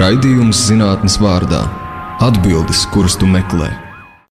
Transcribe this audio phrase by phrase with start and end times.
[0.00, 1.62] Raidījums zinātnes vārdā-
[2.28, 3.85] atbildes, kuras tu meklē.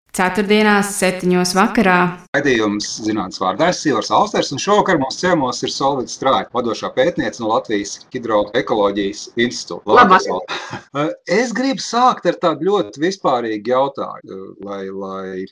[0.09, 1.97] Ceturtdienās, septiņos vakarā.
[2.33, 7.43] Raidījums zinātnīs vārdā ir Sīvars Austers, un šovakar mums ciemos ir Solvits Strāja, vadošā pētniece
[7.43, 10.29] no Latvijas Hidroekoloģijas institūta.
[11.29, 15.45] Es gribu sākt ar tādu ļoti vispārīgu jautājumu, lai, lai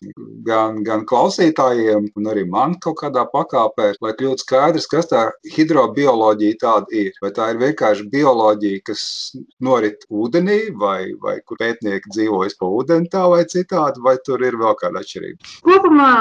[0.46, 6.60] gan, gan klausītājiem, un arī man kaut kādā pakāpē, lai kļūtu skaidrs, kas tā hidrobioloģija
[6.66, 7.14] tāda ir.
[7.22, 9.02] Vai tā ir vienkārši bioloģija, kas
[9.62, 14.47] norit ūdenī, vai, vai kur pētnieki dzīvojas pa ūdeni tā vai citādi, vai tur ir
[14.56, 15.52] vēl kāda atšķirība?
[15.68, 16.12] Kopumā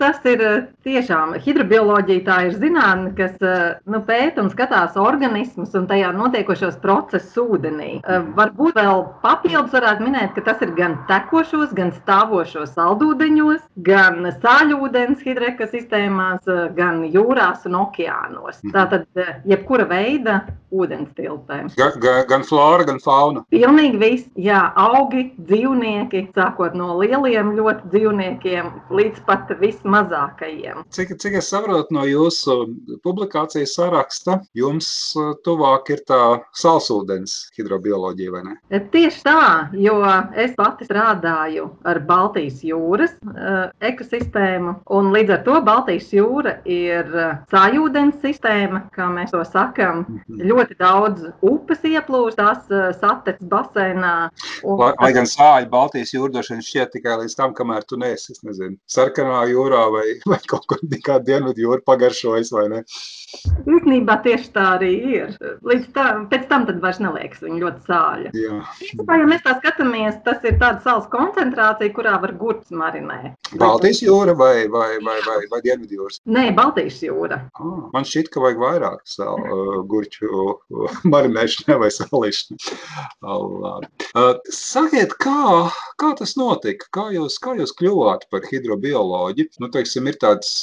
[0.00, 5.74] tas ir eh, tiešām hidrobioloģija, tā ir zinātne, kas eh, nu, pēta un skatās organismus
[5.78, 7.90] un tajā notiekošos procesus ūdenī.
[8.02, 14.30] Eh, varbūt vēl papildus varētu minēt, ka tas ir gan tekošos, gan stāvošos saldūdeņos, gan
[14.42, 16.48] sāļūdens hidroekosistēmās,
[16.78, 18.62] gan jūrās un okeānos.
[18.62, 18.74] Mhm.
[18.74, 19.06] Tātad
[19.48, 20.40] jebkura veida
[20.74, 21.62] ūdens tilpē.
[21.78, 23.44] Gan, gan, gan flora, gan fauna.
[23.52, 30.84] Pilnīgi viss, jā, augi, dzīvnieki, sākot no lieliem ļoti dzīvniekiem līdz pat vismazākajiem.
[30.94, 32.58] Cik, cik es saprotu no jūsu
[33.04, 34.88] publikācijas saraksta, jums
[35.46, 36.20] tuvāk ir tā
[36.56, 38.82] salsūdens hidrobioloģija, vai ne?
[38.92, 39.42] Tieši tā,
[39.78, 39.98] jo
[40.38, 47.10] es pati strādāju ar Baltijas jūras uh, ekosistēmu, un līdz ar to Baltijas jūra ir
[47.52, 50.04] sājūdens sistēma, kā mēs to sakam.
[50.28, 54.14] Ļoti daudz upes ieplūst, tās uh, satec basēnā.
[54.62, 54.78] Un...
[54.80, 58.34] Lai, lai gan sāļi Baltijas jūra droši vien šķiet tikai līdz tam, kamēr tu neesi,
[58.34, 62.82] es nezinu, sarkanā jūrā vai, vai kaut kur kā dienvidu jūra pagaršojas vai ne.
[63.68, 65.32] Īstenībā tieši tā arī ir.
[65.66, 66.04] Līdz tā,
[66.48, 68.30] tam tad vairs neliekas viņa ļoti sāļa.
[68.36, 68.60] Jā.
[68.86, 73.36] Īstenībā, ja mēs tā skatāmies, tas ir tāda salas koncentrācija, kurā var gurts marinēt.
[73.60, 76.20] Baltijas jūra vai, vai, vai, vai, vai Dienvidu jūras?
[76.28, 77.42] Nē, Baltijas jūra.
[77.58, 82.58] Ah, man šķiet, ka vajag vairāk sal, uh, gurķu uh, marinēšanai vai salīšanai.
[83.28, 85.68] Uh, sakiet, kā,
[86.00, 86.88] kā tas notika?
[86.96, 89.50] Kā jūs, kā jūs kļuvāt par hidrobioloģi?
[89.60, 90.62] Nu, teiksim, ir tāds,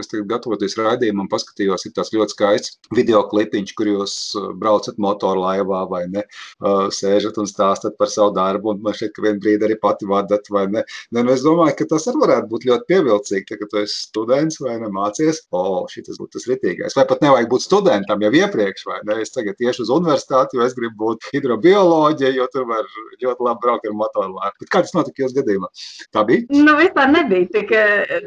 [0.00, 4.16] es tagad gatavoties raidījumam, paskatījos, ir tāds ļoti skaists video klipiņš, kur jūs
[4.60, 6.24] braucat motorlaivā vai ne,
[6.60, 10.48] uh, sēžat un stāstat par savu darbu, un man ka vien brīdi arī pati vadat
[10.50, 10.84] vai ne.
[11.12, 13.98] ne nu, es domāju, ka tas arī varētu būt ļoti pievilcīgi, tā, ka tu esi
[14.08, 16.96] students vai ne mācies, o, oh, šitas būtu tas ritīgais.
[16.98, 20.66] Vai pat nevajag būt studentam jau iepriekš, vai ne, es tagad tieši uz universitāti, jo
[20.66, 22.88] es gribu būt hidrobioloģija, jo tur var
[23.22, 24.70] ļoti labi braukt ar motorlaivu.
[24.72, 25.70] Kā tas notika jūsu gadījumā?
[26.14, 26.46] Tā bija?
[26.52, 27.74] Nu, vispār nebija tik,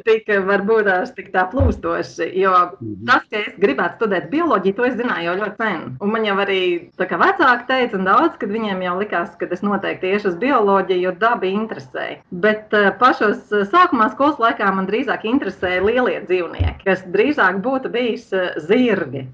[0.08, 3.06] tik varbūt tik tā plūstoši, jo mm -hmm.
[3.10, 5.84] tas, ka es gribētu studēt bioloģiju, to es zināju jau ļoti sen.
[6.04, 6.62] Un man jau arī
[6.96, 11.14] vecāki teica, un daudz, kad viņiem jau likās, ka es noteikti iešu uz bioloģiju, jo
[11.22, 12.20] daba interesēja.
[12.46, 17.92] Bet uh, pašos uh, sākumā skolas laikā man drīzāk interesēja lielie dzīvnieki, kas drīzāk būtu
[17.94, 19.26] bijis uh, zirgi.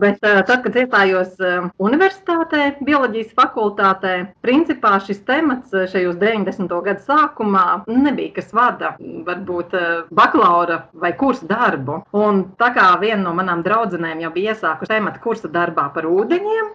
[0.00, 1.34] Bet tad, kad iestājos
[1.82, 4.12] universitātē, bioloģijas fakultātē,
[4.44, 6.70] principā šis temats šajos 90.
[6.86, 9.74] gadu sākumā nebija kas vada varbūt
[10.14, 12.00] bakalaura vai kursa darbu.
[12.16, 16.70] Un tā kā viena no manām draudzenēm jau bija iesākusi tematu kursa darbā par ūdeņiem,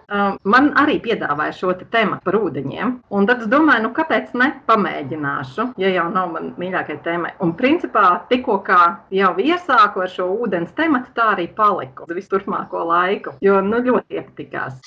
[0.50, 2.96] man arī piedāvāja šo te tematu par ūdeņiem.
[3.16, 7.34] Un tad es domāju, nu kāpēc ne pamēģināšu, ja jau nav man mīļākā tēma.
[7.44, 8.80] Un principā tikko kā
[9.14, 14.18] jau iesāku ar šo ūdens tematu, tā arī paliku visu turpmāko laiku, jo nu ļoti
[14.18, 14.80] iepatikās.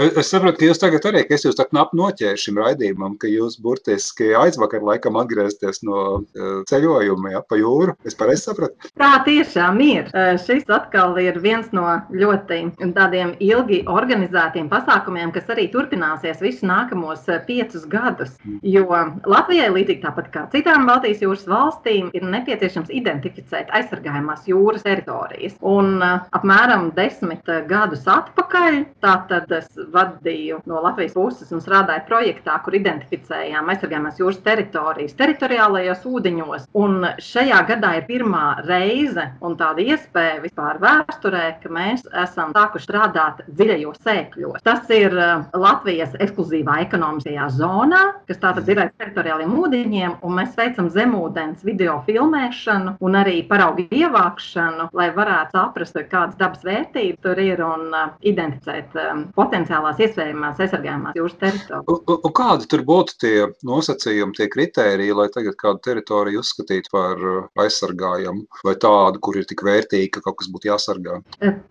[0.00, 3.28] Es saprotu, ka jūs tagad arī, ka es jūs tā knapi noķēru šim raidījumam, ka
[3.28, 6.22] jūs burtiski aizvakar laikam atgriezties no
[6.70, 7.96] ceļojuma ja, pa jūru.
[8.08, 8.90] Es pareizi sapratu?
[9.00, 10.08] Tā tiešām ir.
[10.46, 12.60] Šis atkal ir viens no ļoti
[12.96, 18.36] tādiem ilgi organizētiem pasākumiem, kas arī turpināsies visus nākamos eh, piecus gadus.
[18.62, 18.86] Jo
[19.30, 25.56] Latvijai, līdzīgi tāpat kā citām Baltijas jūras valstīm, ir nepieciešams identificēt aizsargājumās jūras teritorijas.
[25.60, 32.06] Un uh, apmēram desmit eh, gadus atpakaļ, tātad es vadīju no Latvijas puses un strādāju
[32.08, 36.68] projektā, kur identificējām aizsargājumās jūras teritorijas teritoriālajos ūdeņos.
[36.80, 42.86] Un šajā gadā ir pirmā reize un tāda iespēja vispār vēsturē, ka mēs esam sākuši
[42.86, 44.62] strādāt dziļajos sēkļos.
[44.66, 50.56] Tas ir uh, Latvijas ekskluzīvā ekonomiskajā zonā, kas tātad ir aiz teritoriāliem ūdeņiem, un mēs
[50.58, 57.40] veicam zemūdens video filmēšanu un arī paraugu ievākšanu, lai varētu saprast, kādas dabas vērtības tur
[57.42, 62.30] ir un uh, identificēt um, potenciālās iespējamās aizsargājumās jūras teritorijas.
[62.40, 63.34] Kādi tur būtu tie
[63.66, 67.20] nosacījumi, tie kritēriji, lai tagad kādu teritoriju uzskatīt par
[67.60, 71.20] aizsargājamu vai tādu, kur ir tik vērtīga, ka kaut kas būtu jāsargā?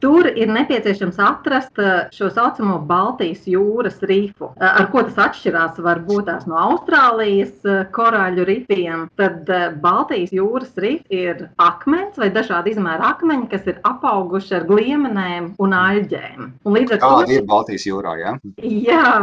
[0.01, 1.77] Tur ir nepieciešams atrast
[2.15, 4.51] šo saucamo Baltijas jūras rifu.
[4.57, 9.05] Ar ko tas atšķirās varbūt no Austrālijas korāļu rifiem?
[9.19, 9.49] Tad
[9.83, 15.75] Baltijas jūras rifi ir akmens vai dažādi izmēra akmeņi, kas ir apauguši ar gliemenēm un
[15.77, 16.49] aļģēm.
[16.65, 18.15] Un līdz ar to ir Baltijas jūrā.
[18.19, 18.33] Ja?
[18.63, 19.13] Jā,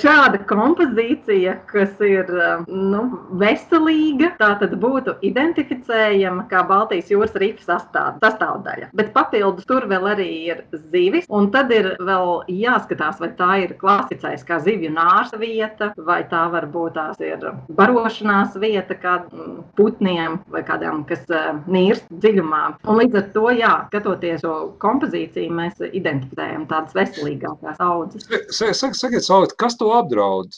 [0.00, 2.28] šāda kompozīcija, kas ir
[2.68, 3.02] nu,
[3.40, 8.92] veselīga, tā tad būtu identificējama kā Baltijas jūras rifa sastāv, sastāvdaļa.
[8.96, 13.76] Bet papildus tur vēl arī ir zivis, un tad ir vēl jāskatās, vai tā ir
[13.80, 17.44] klasificēta kā zivju nārsa vieta, vai tā varbūt tās ir
[17.76, 21.22] barošanās vieta kādiem putniem vai kādām, kas
[21.70, 22.62] nīrst dziļumā.
[22.88, 28.26] Un līdz ar to, jā, skatoties šo kompozīciju, mēs identificējam tādas veselīgākās audzes.
[28.50, 30.56] Sakiet, sakiet, kas to apdraud?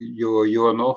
[0.00, 0.90] Jo, jo nu,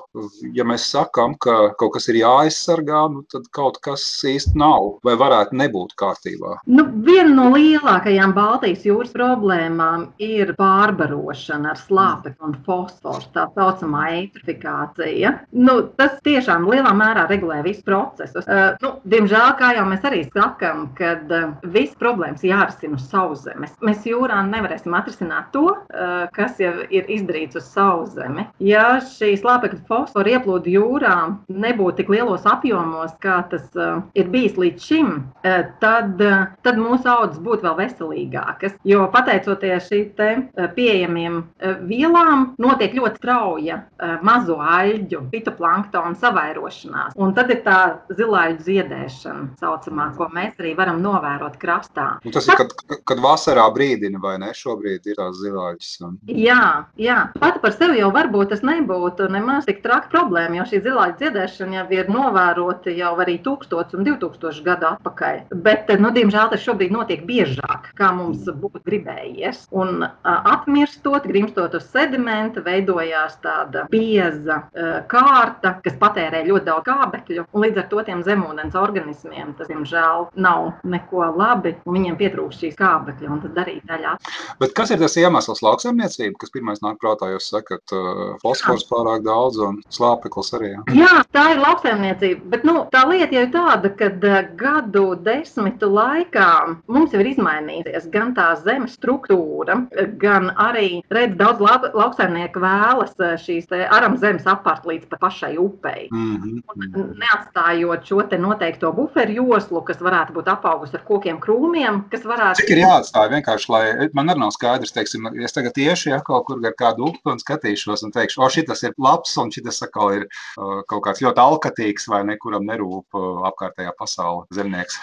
[0.56, 5.16] ja mēs sakām, ka kaut kas ir jāaizsargā, nu, tad kaut kas īsti nav vai
[5.20, 6.58] varētu nebūt kārtībā.
[6.70, 14.06] Nu, viena no lielākajām Baltijas jūras problēmām ir pārbarošana ar slāpekli un fosforu, tā saucamā
[14.18, 15.32] eitrifikācija.
[15.56, 18.42] Nu, tas tiešām lielā mērā regulē visu procesu.
[18.44, 23.74] Uh, nu, diemžēl, kā jau mēs arī sakām, kad uh, viss problēmas jārisina uz sauszemes.
[23.84, 28.46] Mēs jūrā nevarēsim atrisināt to, uh, kas jau ir izdarīts uz sauszemi.
[28.64, 31.16] Ja šī slāpekļa fosfora ieplūda jūrā
[31.48, 35.14] nebūtu tik lielos apjomos, kā tas uh, ir bijis līdz šim,
[35.44, 38.76] uh, tad, uh, tad mūsu audzes būtu vēl veselīgākas.
[38.84, 40.44] Jo pateicoties šīm
[40.76, 41.40] pieejamiem
[41.88, 43.80] vielām, notiek ļoti strauja
[44.24, 47.14] mazo aļģu, fitoplanktonu savairošanās.
[47.20, 47.78] Un tad ir tā
[48.12, 52.06] zilāļu ziedēšana, saucamā, ko mēs arī varam novērot krastā.
[52.24, 52.74] Un tas ir, kad,
[53.08, 54.52] kad vasarā brīdina, vai ne?
[54.54, 55.92] Šobrīd ir tās zilāļas.
[56.06, 56.16] Un...
[56.30, 57.18] Jā, jā.
[57.40, 61.80] Pat par sevi jau varbūt tas nebūtu nemaz tik traki problēma, jo šī zilāļu ziedēšana
[61.80, 65.40] jau ir novērota jau arī 1000 un 2000 gadu atpakaļ.
[65.64, 69.64] Bet, nu, diemžēl tas šobrīd notiek biežāk, kā mums būtu gribējies.
[69.74, 74.62] Un atmirstot, grimstot uz sedimenta, veidojās tāda bieza
[75.10, 77.46] kārta, kas patērē ļoti daudz kābekļu.
[77.64, 81.74] Līdz ar to tiem zemūdens organismiem tas, diemžēl, nav neko labi.
[81.84, 84.16] Viņiem pietrūkst šīs kābekļa un tas darīt daļā.
[84.60, 87.28] Bet kas ir tas iemesls lauksaimniecība, kas pirmais nāk prātā?
[87.34, 87.94] Jūs sakat,
[88.42, 90.72] fosfors pārāk daudz un slāpeklis arī.
[90.74, 92.48] Jā, jā tā ir lauksaimniecība.
[92.54, 94.10] Bet nu, tā lieta jau ir tāda, ka
[94.58, 96.48] gadu desmitu laikā
[96.88, 99.76] mums jau ir izmainījusies gan tā zemes struktūra,
[100.20, 101.60] gan arī redz, daudz
[101.94, 106.08] lauksaimnieku vēlas šīs aram zemes apart līdz pašai upei.
[106.12, 107.14] Mm -hmm.
[107.20, 112.60] Neatstājot šo te noteikto buferu joslu, kas varētu būt apaugusi ar kokiem krūmiem, kas varētu.
[112.62, 116.46] Cik ir jāatstāj vienkārši, lai man arī nav skaidrs, teiksim, es tagad iešu ja, kaut
[116.46, 120.12] kur ar kādu upi un skatīšos un teikšu, o, šitas ir labs un šitas atkal
[120.18, 124.98] ir uh, kaut kāds ļoti alkatīgs vai nekuram nerūp uh, apkārtējā pasaule zemnieks.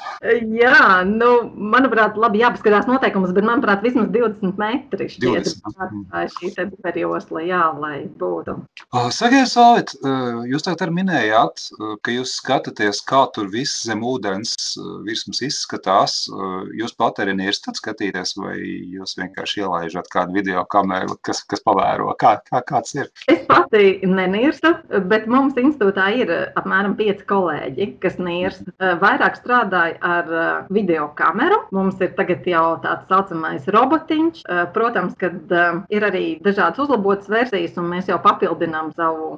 [0.61, 1.31] Jā, nu,
[1.91, 6.03] manuprāt, labi jāpaskatās noteikumus, bet manuprāt, vismaz 20 metri šķiet, 20.
[6.11, 8.55] tā ir šī te buferjosla, jā, lai būtu.
[9.11, 11.65] Sakiet, uh, jūs tagad arī minējāt,
[12.03, 14.55] ka jūs skatāties, kā tur viss zem ūdens
[15.05, 16.27] virsmas izskatās.
[16.77, 18.55] Jūs pat arī nirstat skatīties, vai
[18.95, 23.11] jūs vienkārši ielaižat kādu video kameru, kas, kas pavēro, kā, kā kāds ir?
[23.31, 24.73] Es pati nenirstu,
[25.11, 28.71] bet mums institūtā ir apmēram pieci kolēģi, kas nirst.
[28.79, 31.61] Vairāk strādāja ar video kameru.
[31.81, 34.43] Mums ir tagad jau tāds saucamais robotiņš.
[34.75, 35.53] Protams, kad
[35.89, 39.31] ir arī dažādas uzlabotas versijas, un mēs jau papildinām savu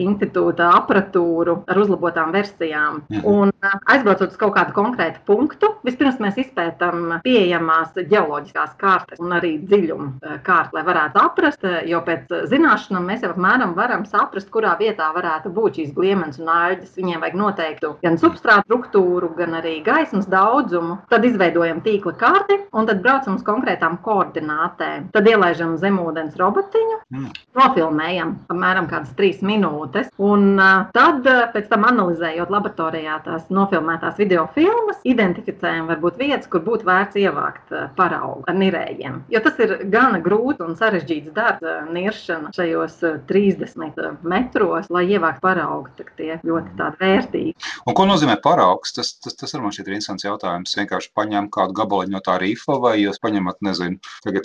[0.00, 3.02] institūta aparatūru ar uzlabotām versijām.
[3.10, 3.26] Mhm.
[3.28, 3.52] Un
[3.92, 10.40] aizbraucot uz kaut kādu konkrētu punktu, vispirms mēs izpētām pieejamās ģeoloģiskās kartes un arī dziļumu
[10.46, 15.52] kārtu, lai varētu aprast, jo pēc zināšanām mēs jau apmēram varam saprast, kurā vietā varētu
[15.54, 16.96] būt šīs gliemenes un aļģes.
[16.96, 21.00] Viņiem vajag noteiktu gan substrātu struktūru, gan arī gaismas daudzumu.
[21.10, 25.10] Tad izveidojam tīkla karti un tad braucam uz konkrētām koordinātēm.
[25.14, 27.28] Tad ielaižam zemūdens robotiņu, mm.
[27.58, 30.10] nofilmējam apmēram kādas trīs minūtes.
[30.22, 30.60] Un
[30.94, 37.18] tad pēc tam analizējot laboratorijā tās nofilmētās video filmas, identificējam varbūt vietas, kur būtu vērts
[37.20, 39.20] ievākt paraugu ar nirējiem.
[39.32, 45.90] Jo tas ir gana grūti un sarežģīts darbs, niršana šajos 30 metros, lai ievāktu paraugu.
[46.20, 47.54] Tie ļoti vērtīgi.
[47.88, 48.92] Un ko nozīmē paraugs?
[48.96, 50.74] Tas, tas, tas arī man šķiet interesants jautājums.
[50.76, 53.98] Vienkārši paņem kādu gabaliņu no tā rīfa, vai jūs paņemat, nezinu,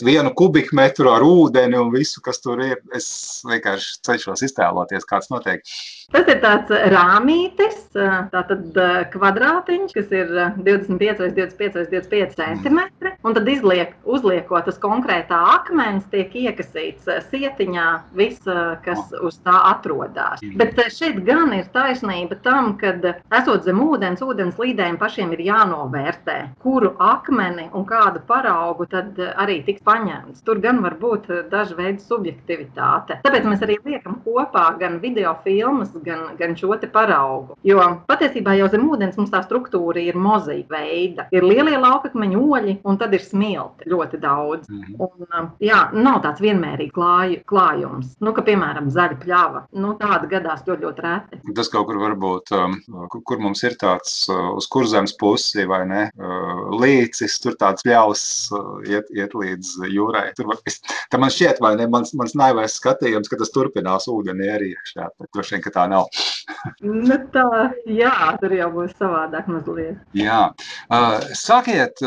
[0.06, 2.80] vienu kubikmetru ar ūdeni un visu, kas tur ir.
[2.96, 3.08] Es
[3.48, 5.64] vienkārši cenšos iztēloties, kāds notiek.
[6.14, 7.80] Tas ir tāds rāmītis,
[8.34, 8.78] tātad
[9.14, 10.32] kvadrātiņš, kas ir
[10.66, 17.10] 25 vai 25 vai 25 centimetri, un tad izliek, uzliekot uz konkrētā akmens, tiek iekasīts
[17.32, 17.88] sietiņā
[18.18, 18.46] viss,
[18.86, 20.44] kas uz tā atrodas.
[20.60, 22.94] Bet šeit gan ir taisnība tam, ka
[23.36, 27.25] esot zem ūdens, ūdens līdējiem pašiem ir jānovērtē, kuru akmeni
[27.74, 30.44] un kādu paraugu tad arī tiks paņemts.
[30.46, 33.20] Tur gan var būt daži veidi subjektivitāte.
[33.26, 37.56] Tāpēc mēs arī liekam kopā gan video filmas, gan, gan šo paraugu.
[37.64, 41.28] Jo patiesībā jau zem ūdens mums tā struktūra ir mozaīka veida.
[41.32, 44.70] Ir lielie laukakmeņu oļi, un tad ir smilti ļoti daudz.
[44.76, 44.96] -hmm.
[45.00, 49.64] un, um, jā, nav tāds vienmērīgs klāj, klājums, nu, ka, piemēram, zaļa pļava.
[49.82, 51.42] Nu, tāda gadās ļoti, ļoti reti.
[51.58, 52.78] Tas kaut kur varbūt, um,
[53.28, 56.66] kur mums ir tāds uh, uz kurzemes pusi vai ne, uh,
[57.06, 58.24] līcis, tur tāds pļaus
[58.56, 60.30] uh, iet, iet līdz jūrai.
[60.38, 60.82] Tur, es,
[61.16, 65.32] man šķiet, vai ne, mans, mans naivais skatījums, ka tas turpinās ūdenī arī iekšā, bet
[65.34, 66.10] droši vien, ka tā nav.
[66.86, 67.46] Nu, tā,
[67.90, 70.00] jā, tur jau būs savādāk mazliet.
[70.18, 70.42] Jā.
[71.38, 72.02] Sakiet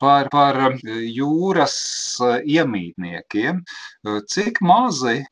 [0.00, 1.76] par, par jūras
[2.44, 3.62] iemītniekiem.
[4.04, 5.22] Cik mazi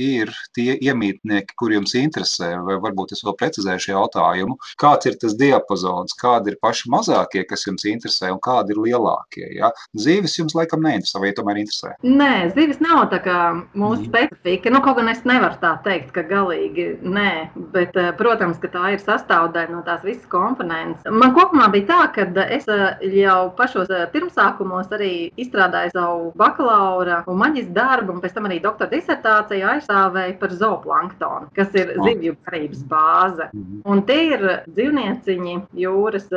[0.00, 5.36] ir tie iemītnieki, kur jums interesē, vai varbūt es vēl precizēšu jautājumu, kāds ir tas
[5.38, 9.46] diapazons, kādi ir paši mazākie, kas jums interesē, un kādi ir lielākie?
[9.58, 9.72] Ja?
[9.98, 11.94] Zīves jums laikam neinteresē, vai tomēr interesē?
[12.06, 13.38] Nē, zīves nav tā kā
[13.74, 14.08] mūsu mm.
[14.08, 14.72] specifika.
[14.72, 17.32] Nu, kaut gan es nevaru tā teikt, ka galīgi nē,
[17.74, 17.87] bet,
[18.18, 21.06] protams, ka tā ir sastāvdaļa no tās visas komponentes.
[21.10, 27.22] Man kopumā bija tā, ka es eh, jau pašos eh, pirmsākumos arī izstrādāju savu bakalaura
[27.28, 32.36] un maģistra darbu, un pēc tam arī doktora disertāciju aizstāvēju par zooplanktonu, kas ir zivju
[32.46, 33.48] barības bāze.
[33.52, 33.82] Mhm.
[33.88, 36.28] Un tie ir dzīvnieciņi, jūras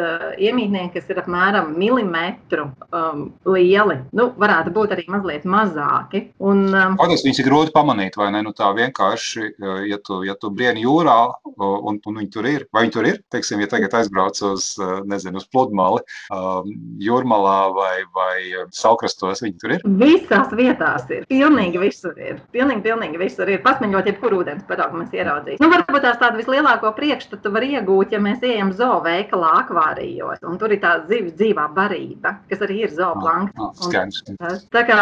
[0.41, 4.01] iemītnieki, kas ir apmēram milimetru um, lieli.
[4.17, 6.25] Nu, varētu būt arī mazliet mazāki.
[6.43, 8.43] Un, um, Kādas viņas ir grūti pamanīt, vai ne?
[8.45, 9.53] Nu, tā vienkārši,
[9.89, 11.17] ja tu, ja tu brieni jūrā
[11.61, 14.71] un, un viņi tur ir, vai viņi tur ir, teiksim, ja tagad aizbrauc uz,
[15.09, 16.01] nezinu, uz pludmali,
[16.33, 16.69] um,
[17.01, 19.85] jūrmalā vai, vai saukrastos, viņi tur ir?
[20.01, 21.25] Visās vietās ir.
[21.31, 22.39] Pilnīgi visur ir.
[22.53, 23.61] Pilnīgi, pilnīgi visur ir.
[23.65, 25.61] Pasmeļot, jebkuru ūdens paraugu mēs ieraudzīsim.
[25.63, 30.75] Nu, varbūt tās tādu vislielāko priekšstatu var iegūt, ja mēs ejam zooveikalā akvārijos, un tur
[30.75, 33.89] ir tā zivis dzīvā barība, kas arī ir zooplanktons.
[33.91, 35.01] Ah, ah, tā kā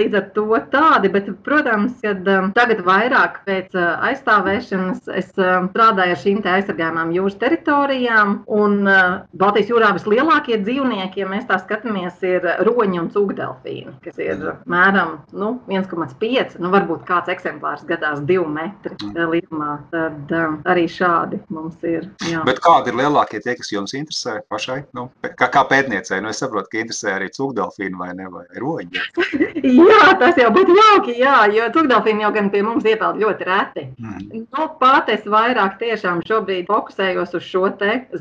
[0.00, 6.40] līdz ar to tādi, bet, protams, kad tagad vairāk pēc aizstāvēšanas es strādāju ar šīm
[6.50, 8.34] aizsargājumām jūras teritorijām.
[8.50, 14.20] Un uh, Baltijas jūrā vislielākie dzīvnieki, ja mēs tā skatāmies, ir roņi un cūkdelfīni, kas
[14.22, 19.72] ir mēram nu, 1,5, nu varbūt kāds eksemplārs gadās 2 metri lielumā.
[19.92, 22.08] Tad uh, arī šādi mums ir.
[22.30, 22.44] Jā.
[22.48, 24.82] Bet kādi ir lielākie tie, kas jums interesē pašai?
[24.96, 29.04] Nu, kā, kā pētniecei, nu es saprotu, ka interesē arī cūkdelfīni vai ne, vai roņi.
[29.90, 33.86] jā, tas jau būtu jauki, jā, jo cūkdelfīni jau gan pie mums iepeld ļoti reti.
[34.00, 34.46] Mm.
[34.46, 37.68] Nu, pat es vairāk tiešām šobrīd fokusējos uz šo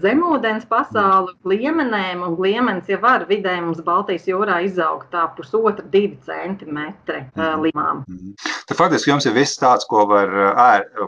[0.03, 6.17] zemūdens pasauli, liemenēm, un liemenis jau var vidēji mums Baltijas jūrā izaugt tā pusotra, divi
[6.25, 8.03] centimetri uh, limām.
[8.09, 8.35] Mm.
[8.69, 10.99] Tad faktiski jums ir viss tāds, ko var ērt,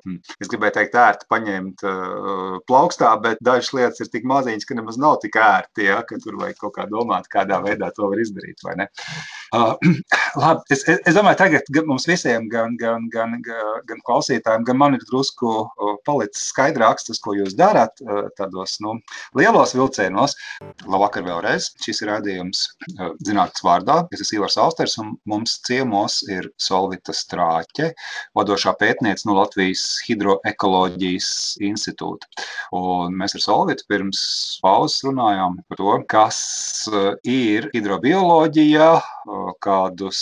[0.41, 4.97] es gribēju teikt, ērti paņemt uh, plaukstā, bet dažas lietas ir tik maziņas, ka nemaz
[5.01, 8.61] nav tik ērti, ja, ka tur vajag kaut kā domāt, kādā veidā to var izdarīt,
[8.65, 8.89] vai ne?
[9.51, 9.75] Uh,
[10.39, 14.96] labi, es, es, es domāju, tagad mums visiem, gan, gan, gan, gan klausītājiem, gan man
[14.96, 15.65] ir drusku
[16.08, 18.00] palicis skaidrāks tas, ko jūs darāt
[18.38, 18.96] tādos nu,
[19.38, 20.38] lielos vilcienos.
[20.88, 21.72] Labvakar vēlreiz.
[21.84, 22.63] Šis ir rādījums
[23.27, 23.98] zinātnes vārdā.
[24.15, 27.91] Es esmu Ivars Austers un mums ciemos ir Solvita Strāķe,
[28.38, 31.31] vadošā pētniece no Latvijas hidroekoloģijas
[31.67, 32.29] institūta.
[32.77, 34.24] Un mēs ar Solvitu pirms
[34.63, 36.41] pauzes runājām par to, kas
[37.27, 38.89] ir hidrobioloģija,
[39.63, 40.21] kādus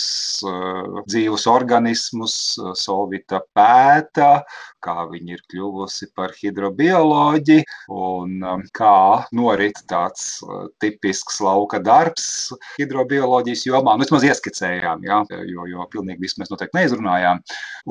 [1.08, 2.34] dzīvus organismus
[2.78, 4.44] Solvita pēta,
[4.80, 7.58] kā viņi ir kļuvusi par hidrobioloģi
[7.92, 10.40] un um, kā norit tāds
[10.80, 13.96] tipisks lauka darbs hidrobioloģijas jomā.
[13.96, 17.42] Nu, vismaz ieskicējām, ja, jo, jo pilnīgi visu mēs noteikti neizrunājām.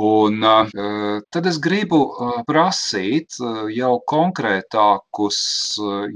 [0.10, 0.46] Un
[1.34, 2.02] tad es gribu
[2.50, 3.38] prasīt
[3.76, 5.42] jau konkrētākus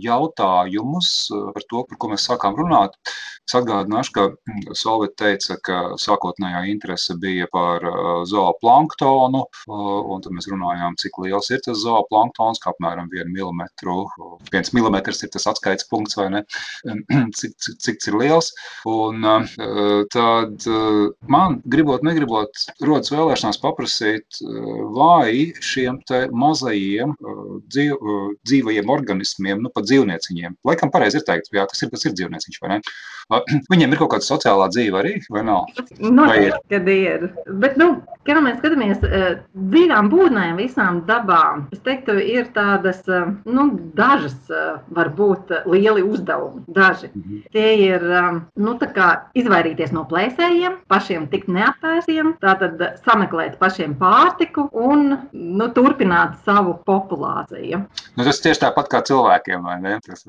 [0.03, 1.13] jautājumus
[1.53, 2.97] par to, par ko mēs sākām runāt.
[3.43, 7.83] Es atgādināšu, ka mm, Solvita teica, ka sākotnējā interese bija par
[8.27, 13.67] zooplanktonu, un tad mēs runājām cik liels ir tas zooplanktons, kā apmēram 1 mm.
[14.53, 16.43] 1 mm ir tas atskaites punkts, vai ne?
[17.33, 18.51] Cik, cik, cik tas ir liels.
[18.87, 20.67] Un eh, tad
[21.27, 22.51] man, gribot, negribot,
[22.83, 24.39] rodas vēlēšanās paprasīt,
[24.95, 25.99] vai šiem
[26.31, 27.15] mazajiem
[27.67, 28.13] dzīv,
[28.45, 32.61] dzīvajiem organismiem, nu pat dzīvnieciņiem, laikam pareizi ir teikt, jā, tas ir, tas ir dzīvnieciņš,
[32.63, 32.81] vai ne?
[33.71, 35.69] Viņiem ir kaut kāda sociālā dzīve arī, vai nav?
[35.99, 37.27] Noteikti, kad ir.
[37.61, 37.89] Bet, nu,
[38.27, 39.03] kā mēs skatāmies,
[39.53, 43.01] dzīvām būtnēm, visām dabām, es teiktu, ir tādas,
[43.45, 44.51] nu, dažas
[44.93, 46.63] varbūt lieli uzdevumi.
[46.73, 47.11] Daži.
[47.13, 47.41] Mhm.
[47.53, 48.05] Tie ir,
[48.55, 55.69] nu, tā kā izvairīties no plēsējiem, pašiem tikt neapēsiem, tātad sameklēt pašiem pārtiku un, nu,
[55.75, 57.83] turpināt savu populāciju.
[58.17, 59.97] Nu, tas tieši tāpat kā cilvēkiem, vai ne?
[60.05, 60.25] Tas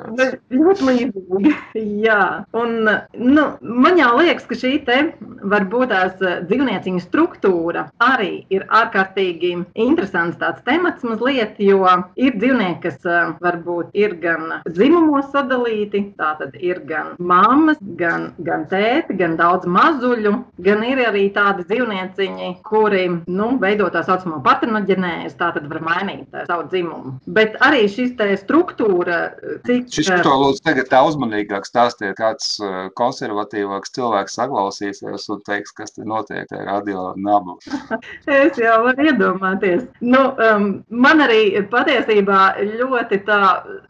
[0.52, 1.54] ļoti līdzīgi.
[2.04, 4.98] Jā, un nu, man jau liekas, ka šī te
[5.44, 6.16] varbūt tās
[6.48, 11.84] dzīvnieciņu struktūra arī ir ārkārtīgi interesants tāds temats mazliet, jo
[12.20, 19.16] ir dzīvnieki, kas varbūt ir gan dzimumos sadalīti, tātad ir gan mammas, gan, gan tēti,
[19.20, 20.34] gan daudz mazuļu,
[20.64, 26.68] gan ir arī tādi dzīvnieciņi, kuri, nu, veido tā saucamo patrinoģenēzi, tātad var mainīt savu
[26.72, 27.16] dzimumu.
[27.36, 29.20] Bet arī šis te struktūra,
[29.66, 29.90] cik...
[29.94, 32.56] Šis to lūdzu tagad tā uzmanīgāk stāstiet, kāds
[32.98, 37.56] konservatīvāks cilvēks saklausīsies un teiks, kas te notiek tajā radio nabu.
[38.40, 39.86] es jau varu iedomāties.
[40.04, 42.40] Nu, um, man arī patiesībā
[42.78, 43.40] ļoti tā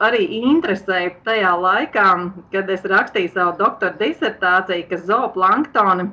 [0.05, 2.09] arī interesēja tajā laikā,
[2.53, 6.09] kad es rakstīju savu doktora disertāciju, ka zooplanktoni,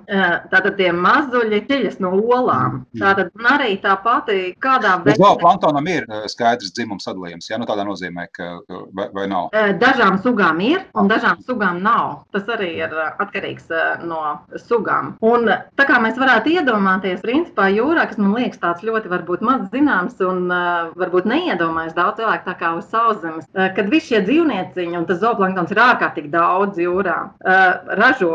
[0.52, 2.82] tātad tie mazuļi ķiļas no olām.
[2.94, 3.02] Mm.
[3.02, 5.18] Tātad arī tā pati kādā veidā.
[5.20, 8.52] Zooplanktonam ir skaidrs dzimums sadalījums, ja nu tādā nozīmē, ka
[8.96, 9.52] vai, vai nav?
[9.82, 12.24] Dažām sugām ir un dažām sugām nav.
[12.36, 13.70] Tas arī ir atkarīgs
[14.08, 14.21] no
[14.68, 15.16] sugām.
[15.26, 19.68] Un tā kā mēs varētu iedomāties, principā jūrā, kas man liekas tāds ļoti varbūt maz
[19.74, 24.22] zināms un uh, varbūt neiedomājas daudz cilvēku tā kā uz sauszemes, uh, kad visi šie
[24.28, 28.34] dzīvnieciņi, un tas zooplanktons ir ārkārtīgi daudz jūrā, uh, ražo.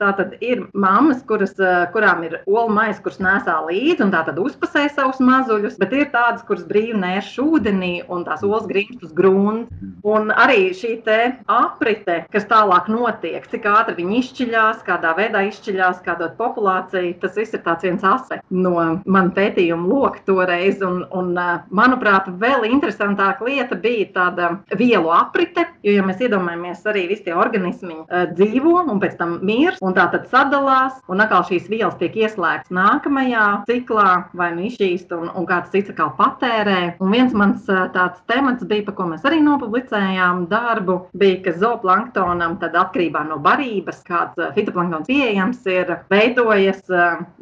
[0.00, 5.20] Tātad ir mammas, kuras, uh, kurām ir olmais, kuras nesā līdzi un tātad uzpasē savus
[5.22, 9.70] mazuļus, bet ir tādas, kuras brīvi nērš ūdenī un tās olas grimst uz grunts.
[10.08, 11.18] Un arī šī te
[11.52, 17.54] aprite, kas tālāk notiek, cik ātri viņi izšķiļās, kādā veidā izšķiļās, kādot populāciju, tas viss
[17.56, 20.80] ir viens aspekts no man pētījuma loka toreiz.
[20.84, 21.32] Un, un,
[21.74, 27.36] manuprāt, vēl interesantāka lieta bija tāda vielu aprite, jo, ja mēs iedomājamies, arī visi tie
[27.36, 32.16] organismi dzīvo un pēc tam mirst, un tā tad sadalās, un atkal šīs vielas tiek
[32.16, 34.08] ieslēgtas nākamajā ciklā,
[34.38, 36.80] vai nu izšķīst, un, un kāds cits atkal patērē.
[37.02, 42.58] Un viens mans tāds temats bija, par ko mēs arī nopublicējām darbu, bija, ka zooplanktonam
[42.62, 46.82] tad atkarībā no barības, kāds fitoplanktons pieejams ir, veidojas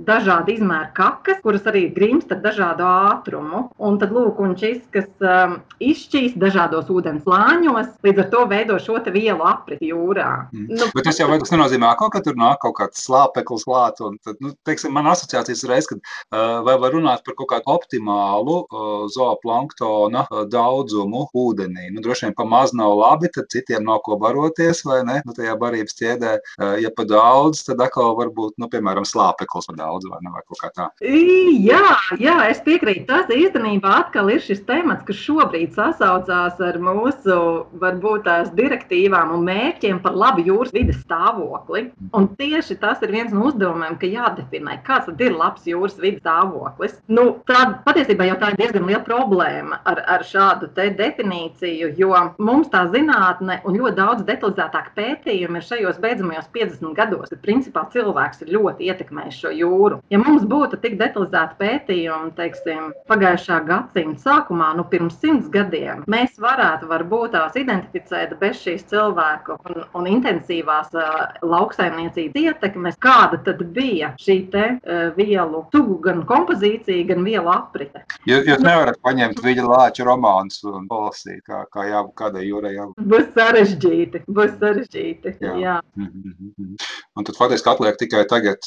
[0.08, 3.66] dažādi izmēri kakas, kuras arī grimst ar dažādu ātrumu.
[3.76, 8.78] Un tad lūk, un šis, kas um, izšķīst dažādos ūdens lāņos, līdz ar to veido
[8.82, 10.48] šo vielu apriti jūrā.
[10.52, 10.66] Mm.
[10.72, 14.00] Nu, Bet tas jau tas nenozīmē, ka tur nāk kaut kāds slāpeklis klāt.
[14.04, 17.72] Un, tad, nu, teiksim, man asociācijas reiz, kad uh, vai var runāt par kaut kādu
[17.74, 21.90] optimālu uh, zooplanktona uh, daudzumu ūdenī.
[21.92, 25.20] Nu, droši vien pa maz nav labi, tad citiem nav ko baroties, vai ne?
[25.26, 29.78] Nu, tajā barības ķēdē, uh, ja pa daudz, tad atkal varbūt, nu, piemēram, slāpeklis par
[29.80, 30.88] daudz vai, ne, vai kaut kā tā.
[31.00, 33.06] Jā, jā, es piekrītu.
[33.10, 37.38] Tas īstenībā atkal ir šis temats, kas šobrīd sasaucās ar mūsu,
[37.82, 41.88] varbūt tās direktīvām un mērķiem par labu jūras vides stāvokli.
[42.16, 46.22] Un tieši tas ir viens no uzdevumiem, ka jādefinē, kāds tad ir labs jūras vides
[46.24, 46.96] stāvoklis.
[47.12, 52.70] Nu, tā patiesībā jau tā ir diezgan liela problēma ar, ar šādu definīciju, jo mums
[52.72, 58.42] tā zinātne un ļoti daudz detalizētāk pētījumi ir šajos beidzamajos 50 gados, kad principā cilvēks
[58.44, 60.00] ir ļoti ietekmējis šo jūru.
[60.12, 66.36] Ja mums būtu tik detalizēti pētījumi, teiksim, pagājušā gadsimta sākumā, nu pirms simts gadiem, mēs
[66.42, 73.62] varētu varbūt tās identificēt bez šīs cilvēku un, un intensīvās uh, lauksaimniecības ietekmes, kāda tad
[73.76, 78.04] bija šī te uh, vielu sugu gan kompozīcija, gan vielu aprite.
[78.28, 83.00] Jūs, jūs nevarat paņemt viņa lāču romānus un palasīt, kā, kā jā, kādai jūrai jābūt.
[83.14, 85.56] Būs sarežģīti, būs sarežģīti, jā.
[85.62, 85.76] jā.
[85.96, 86.86] Mm -hmm.
[87.16, 88.58] Un tad faktiski atliek tikai tagad,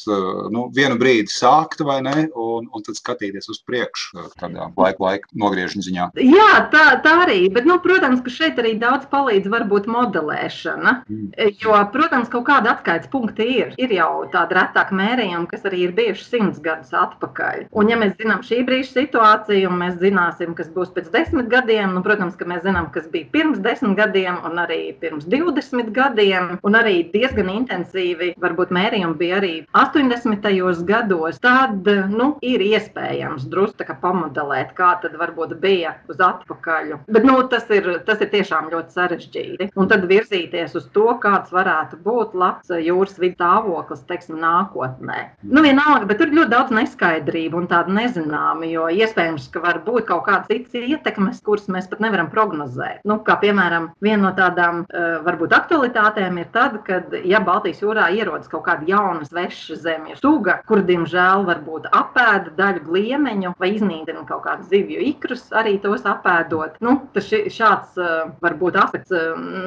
[0.54, 5.30] nu, vienu brīdi sākt, vai ne, un, un tad skatīties uz priekšu tādā laika, laika
[5.40, 6.08] nogriežņa ziņā.
[6.24, 11.56] Jā, tā, tā arī, bet, nu, protams, ka šeit arī daudz palīdz varbūt modelēšana, mm.
[11.62, 13.76] jo, protams, kaut kāda atskaites punkti ir.
[13.82, 17.68] Ir jau tāda retāk mērījuma, kas arī ir bijuši simts gadus atpakaļ.
[17.76, 21.96] Un, ja mēs zinām šī brīža situāciju, un mēs zināsim, kas būs pēc desmit gadiem,
[21.98, 26.58] nu, protams, ka mēs zinām, kas bija pirms desmit gadiem, un arī pirms divdesmit gadiem,
[26.66, 30.46] un arī diezgan intensīvi varbūt mērījumi bija arī 80.
[30.86, 36.96] gados, tad nu, ir iespējams drusku pamodelēt, kā tad varbūt bija uz atpakaļ.
[37.10, 39.70] Bet nu, tas, ir, tas ir tiešām ļoti sarežģīti.
[39.80, 45.20] Un tad virzīties uz to, kāds varētu būt labs jūras vidas stāvoklis, teiksim, nākotnē.
[45.48, 49.80] Nu, vienalga, bet tur ir ļoti daudz neskaidrību un tādu nezināmu, jo iespējams, ka var
[49.86, 53.00] būt kaut kādas citas ietekmes, kuras mēs pat nevaram prognozēt.
[53.08, 54.84] Nu, kā piemēram, viena no tādām
[55.26, 60.18] varbūt aktualitātēm ir tad, kad, ja Baltijas jūrā ierodas ierodas kaut kāda jauna sveša zemju
[60.20, 66.04] suga, kur, diemžēl, varbūt apēda daļu gliemeņu vai iznīcina kaut kādus zivju ikrus, arī tos
[66.06, 66.80] apēdot.
[66.82, 67.98] Nu, tas šāds
[68.42, 69.12] varbūt aspekts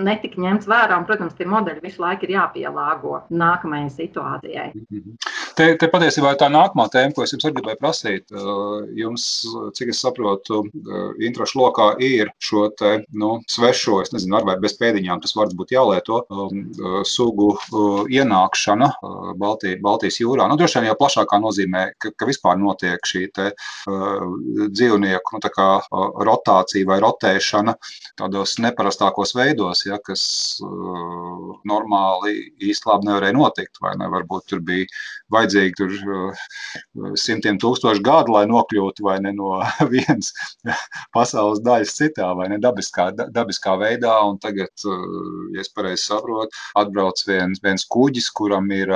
[0.03, 4.73] netika ņemts vērā, un, protams, tie modeļi visu laiku ir jāpielāgo nākamajai situācijai.
[4.91, 5.17] Mhm.
[5.53, 8.31] Te, te patiesībā ir tā nākamā tēma, ko es jums gribēju prasīt.
[8.97, 9.27] Jums,
[9.77, 10.63] cik es saprotu,
[11.21, 15.57] interešu lokā ir šo te, nu, svešo, es nezinu, ar vai bez pēdiņām tas vārds
[15.59, 16.63] būtu jālieto, um,
[17.05, 17.51] sugu
[18.09, 20.47] ienākšana uh, Baltijas, Baltijas jūrā.
[20.49, 24.27] Nu, droši vien jau plašākā nozīmē, ka, ka vispār notiek šī te, uh,
[24.73, 27.77] dzīvnieku nu, kā, uh, rotācija vai rotēšana
[28.21, 30.25] tādos neparastākos veidos, ja, kas
[30.65, 33.83] uh, normāli īsti labi nevarēja notikt.
[33.99, 34.09] Ne?
[34.13, 34.89] Varbūt tur bija
[35.33, 36.47] vajadzīgi tur, uh,
[37.19, 39.59] simtiem tūkstošu gadu, lai nokļūtu ne no
[39.93, 40.33] vienas
[41.15, 44.15] pasaules daļas citā, vai ne dabiskā, dabiskā veidā.
[44.29, 44.73] Un tagad,
[45.55, 48.93] ja es pareizi saprotu, atbrauc viens, viens kuģis, kuram ir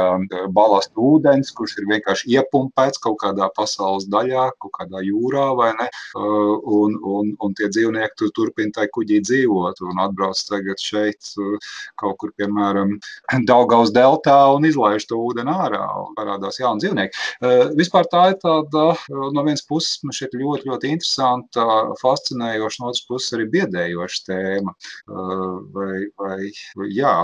[0.55, 5.89] balast ūdens, kurš ir vienkārši iepumpēts kaut kādā pasaules daļā, kaut kādā jūrā, vai ne?
[6.17, 11.33] Un, un, un tie dzīvnieki tur turpina tajā kuģī dzīvot un atbrauc tagad šeit
[12.01, 12.97] kaut kur, piemēram,
[13.51, 17.25] Daugaus deltā un izlaiž to ūdeni ārā un parādās jauni dzīvnieki.
[17.79, 21.67] Vispār tā ir tāda, no vienas puses, man šķiet ļoti, ļoti interesanta,
[22.03, 24.75] fascinējoša, no otras puses arī biedējoša tēma.
[25.77, 26.51] Vai, vai,
[26.93, 27.15] jā,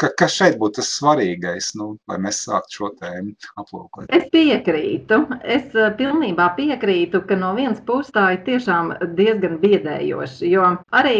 [0.00, 4.06] ka, kas šeit būtu tas svarīgais, nu, lai mēs sāktu šo tēmu aplūkot?
[4.14, 5.18] Es piekrītu.
[5.42, 11.16] Es pilnībā piekrītu, ka no vienas puses tā ir tiešām diezgan biedējoša, jo arī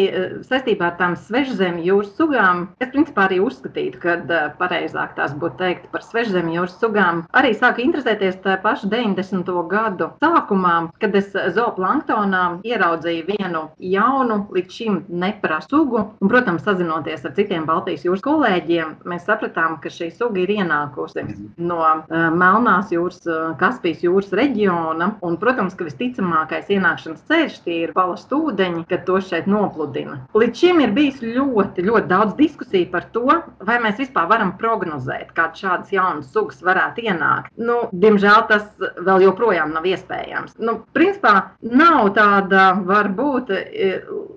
[0.46, 4.16] saistībā ar tām svežzemju jūras sugām, es principā arī uzskatītu, ka
[4.60, 7.24] pareizāk tās būtu teikt par svežzemju jūras sugām.
[7.36, 9.52] Arī sāku interesēties tā paša 90.
[9.72, 16.02] gadu sākumā, kad es zooplanktonā ieraudzīju vienu jaunu, līdz šim neparastu sugu.
[16.20, 21.24] Un, protams, sazinoties ar citiem Baltijas jūras kolēģiem, mēs sapratām, ka šī suga ir ienākusi
[21.62, 23.22] no Melnās jūras,
[23.60, 25.12] Kaspijas jūras reģiona.
[25.24, 30.18] Un, protams, ka visticamākais ienākšanas ceļš ir balast ūdeņi, kad to šeit nopludina.
[30.36, 33.26] Līdz šim ir bijis ļoti, ļoti daudz diskusiju par to,
[33.66, 37.52] vai mēs vispār varam prognozēt, kādas šādas jaunas sugas varētu ienākt.
[37.60, 40.58] Nu, diemžēl tas vēl joprojām nav iespējams.
[40.62, 43.52] Nu, principā nav tāda varbūt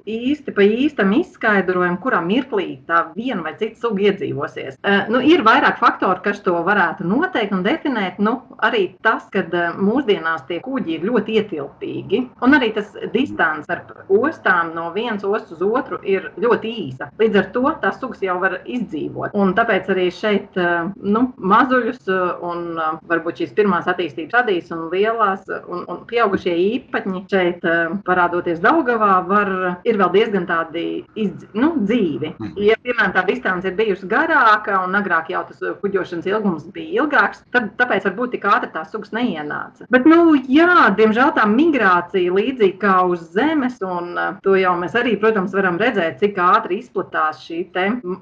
[0.06, 4.78] īsti pa īstam izskaidrojumu, kurā mirklī tā viena vai cita suga iedzīvosies.
[5.12, 8.20] Nu, ir vairāk faktoru, kas to varētu noteikt un definēt.
[8.20, 13.72] Nu, arī tas, ka uh, mūsdienās tie kuģi ir ļoti ietilpīgi, un arī tas distance
[13.72, 17.10] ar ostām no vienas ostas uz otru ir ļoti īsa.
[17.20, 19.36] Līdz ar to tās sugas jau var izdzīvot.
[19.36, 22.10] Un tāpēc arī šeit uh, nu, mazuļus
[22.46, 22.66] un
[23.08, 27.66] varbūt šīs pirmās attīstības radīs un lielās un, un pieaugušie īpaņi šeit
[28.06, 29.52] parādoties Daugavā var,
[29.88, 30.86] ir vēl diezgan tādi
[31.20, 32.34] izdz, nu, dzīvi.
[32.36, 32.54] Mhm.
[32.66, 37.44] Ja, piemēram, tā distance ir bijusi garāka un agrāk jau tas kuģošanas ilgums bija ilgāks,
[37.54, 39.88] tad tāpēc varbūt tik ātri tās sugas neienāca.
[39.94, 45.16] Bet, nu, jā, diemžēl tā migrācija līdzīgi kā uz zemes, un to jau mēs arī,
[45.22, 47.64] protams, varam redzēt, cik ātri izplatās šī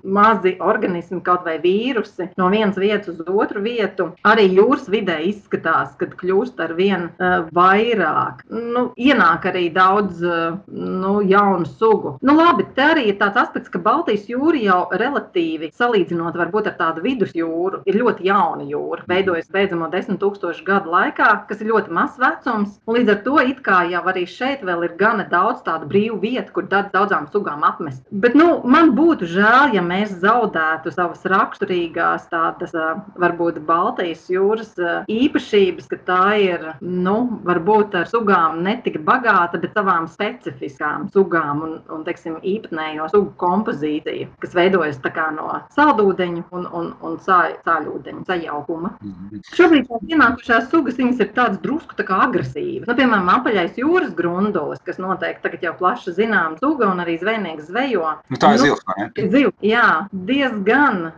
[0.03, 4.09] mazi organismi, kaut vai vīrusi, no vienas vietas uz otru vietu.
[4.27, 8.43] Arī jūras vidē izskatās, kad kļūst ar vien uh, vairāk.
[8.49, 12.15] Nu, ienāk arī daudz uh, nu, jaunu sugu.
[12.25, 16.77] Nu, labi, te arī ir tāds aspekts, ka Baltijas jūra jau relatīvi salīdzinot varbūt ar
[16.79, 17.42] tādu vidusjūru,
[17.89, 19.05] ir ļoti jauna jūra.
[19.09, 22.77] Veidojas beidzamo desmit tūkstošu gadu laikā, kas ir ļoti mazs vecums.
[22.89, 26.53] Līdz ar to it kā jau arī šeit vēl ir gana daudz tādu brīvu vietu,
[26.55, 28.03] kur daudzām sugām apmest.
[28.11, 32.75] Bet nu, man būtu žēl, ja mēs zaudētu savas raksturīgās tādas
[33.19, 34.73] varbūt Baltijas jūras
[35.11, 41.75] īpašības, ka tā ir, nu, varbūt ar sugām netik bagāta, bet savām specifiskām sugām un,
[41.93, 44.99] un teiksim, īpatnējo sugu kompozīciju, kas veidojas
[45.33, 47.17] no saldūdeņa un, un, un
[47.65, 48.93] sāļūdeņa sajaukuma.
[49.03, 49.41] -hmm.
[49.57, 52.87] Šobrīd tās ienākušās sugas ir tādas drusku tā agresīvas.
[52.87, 57.69] Nu, piemēram, apaļais jūras grundulis, kas noteikti tagad jau plaši zināms suga un arī zvejnieks
[57.69, 58.13] zvejo.
[58.29, 59.29] Nu, tā ir nu, ne?
[59.33, 61.11] Zivs, jā, diezgan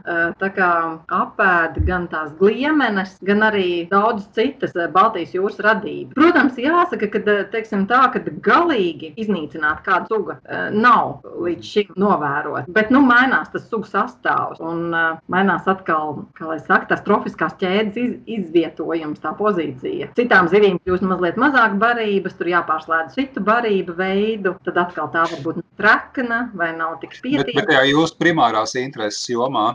[0.56, 0.71] kā,
[1.08, 6.13] apēda gan tās gliemenes, gan arī daudz citas Baltijas jūras radības.
[6.15, 7.19] Protams, jāsaka, ka
[7.51, 10.38] teiksim, tā, ka galīgi iznīcināt kādu sugu
[10.75, 12.69] nav līdz šim novērot.
[12.75, 14.93] Bet nu, mainās tas sugu sastāvs un
[15.32, 16.04] mainās atkal,
[16.37, 20.11] kā lai saka, tās trofiskās ķēdes iz, izvietojums, tā pozīcija.
[20.17, 25.43] Citām zivīm kļūst mazliet mazāk barības, tur jāpārslēdz citu barību veidu, tad atkal tā var
[25.45, 27.47] būt trakna vai nav tik spietīga.
[27.49, 29.67] Bet, bet jā, jūsu primārās intereses jomā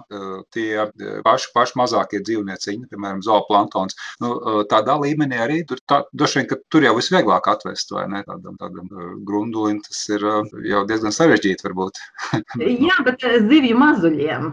[0.55, 0.87] tie
[1.27, 4.33] paši, paši mazākie dzīvnieciņi, piemēram, zooplanktons, nu,
[4.71, 8.57] tādā līmenī arī tur, tā, droši vien, ka tur jau visvieglāk atvest, vai ne, tādam,
[8.61, 8.89] tādam
[9.27, 10.25] grundulim, tas ir
[10.71, 12.01] jau diezgan sarežģīti varbūt.
[12.87, 14.51] Jā, bet eh, zivju mazuļiem.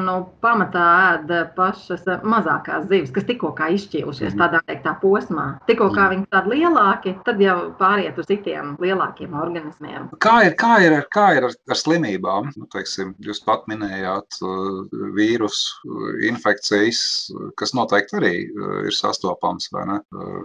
[0.00, 0.84] Eh, zooplanktonu pamatā
[1.14, 5.60] ēda pašas mazākās zivis, kas tik tikko izšķīlušies tādā teiktā posmā.
[5.66, 10.10] Tikko kā viņi tādi lielāki, tad jau pāriet uz citiem lielākiem organismiem.
[10.20, 12.50] Kā ir, kā ir, kā ir ar, ar slimībām?
[12.56, 14.86] Nu, teiksim, jūs pat minējāt uh,
[15.16, 19.98] vīrusu infekcijas, kas noteikti arī ir sastopams vai ne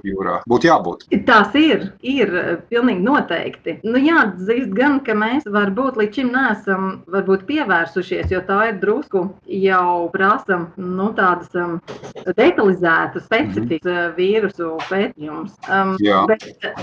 [0.06, 0.42] jūrā.
[0.50, 1.08] Būtu jābūt.
[1.28, 2.32] Tās ir, ir
[2.70, 3.80] pilnīgi noteikti.
[3.84, 9.26] Nu, jāatzīst gan, ka mēs varbūt līdz šim neesam varbūt pievērsušies, jo tā ir drusku
[9.48, 11.78] jau prasa nu, tādas um,
[12.38, 14.16] detalizētas, specifiskas mm -hmm.
[14.18, 15.54] vīrusu pētījumus.
[15.70, 15.96] Um,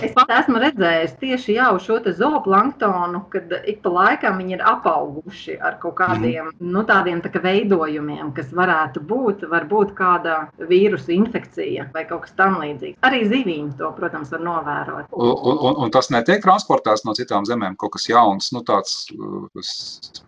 [0.03, 5.59] es pat esmu redzējis tieši jau šo zooplanktonu, kad ik pa laikam viņi ir apauguši
[5.61, 6.73] ar kaut kādiem mm -hmm.
[6.73, 12.33] nu, tādiem tā kā veidojumiem, kas varētu būt, varbūt kāda vīrusu infekcija vai kaut kas
[12.33, 12.99] tamlīdzīgs.
[13.03, 15.05] Arī zivīņi to, protams, var novērot.
[15.11, 19.13] Un, un, un tas netiek transportēts no citām zemēm, kaut kas jauns, nu tāds,
[19.59, 19.71] es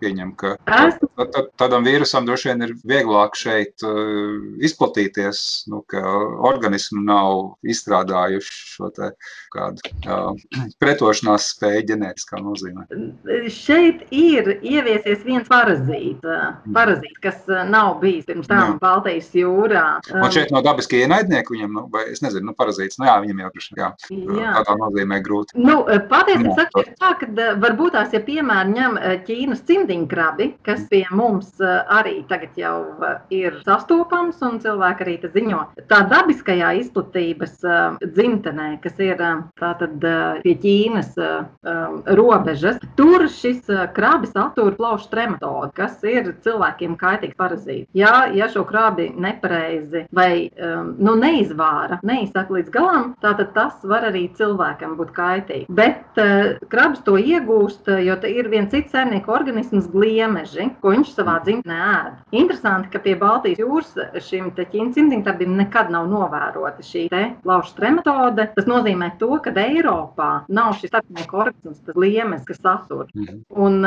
[0.00, 1.08] pieņemu, ka Esmu...
[1.56, 6.02] tādam vīrusam droši vien ir vieglāk šeit uh, izplatīties, nu, ka
[6.48, 8.90] organismi nav izstrādājuši šo
[9.54, 10.32] kādu uh,
[10.82, 12.86] pretošanās spēju ģenētiskā nozīmē.
[13.52, 16.74] Šeit ir ieviesies viens parazīts, mm.
[16.76, 18.78] parazīts kas nav bijis pirms tam jā.
[18.82, 19.84] Baltijas jūrā.
[20.14, 23.44] Un šeit no dabiski ienaidnieki viņam, nu, vai es nezinu, nu, parazīts, nu jā, viņam
[23.44, 23.90] jau droši, jā,
[24.40, 24.52] jā.
[24.58, 25.58] tādā nozīmē grūti.
[25.60, 31.52] Nu, patiesi sakot, tā, ka varbūt tās, ja piemēram ņem Ķīnas cimdiņkrabi, kas pie mums
[31.64, 32.76] arī tagad jau
[33.34, 35.60] ir sastopams, un cilvēki arī ziņo.
[35.90, 39.96] Tā dabiskajā izplatības uh, dzimtenē, kas ir uh, tātad,
[40.44, 41.14] pie Ķīnas
[42.18, 47.88] robežas, tur šis krabis satura plaušu trematodu, kas ir cilvēkiem kaitīgs parazīts.
[47.96, 50.50] Ja, ja šo krabi nepareizi vai
[50.98, 55.68] nu, neizvāra, neizsaka līdz galam, tad tas var arī cilvēkam būt kaitīgi.
[55.74, 56.18] Bet
[56.72, 62.03] krabs to iegūst, jo ir viens cits saimnieku organisms gliemeži, ko viņš savā dzimtenē ēd.
[62.34, 63.92] Interesanti, ka pie Baltijas jūras
[64.24, 67.06] šim ķīncimdiņkarbim nekad nav novērota šī
[67.46, 68.48] lauša trematode.
[68.56, 73.08] Tas nozīmē to, ka Eiropā nav šis starpnieku organisms, tas liemes, kas satur.
[73.14, 73.42] Mhm.
[73.64, 73.80] Un,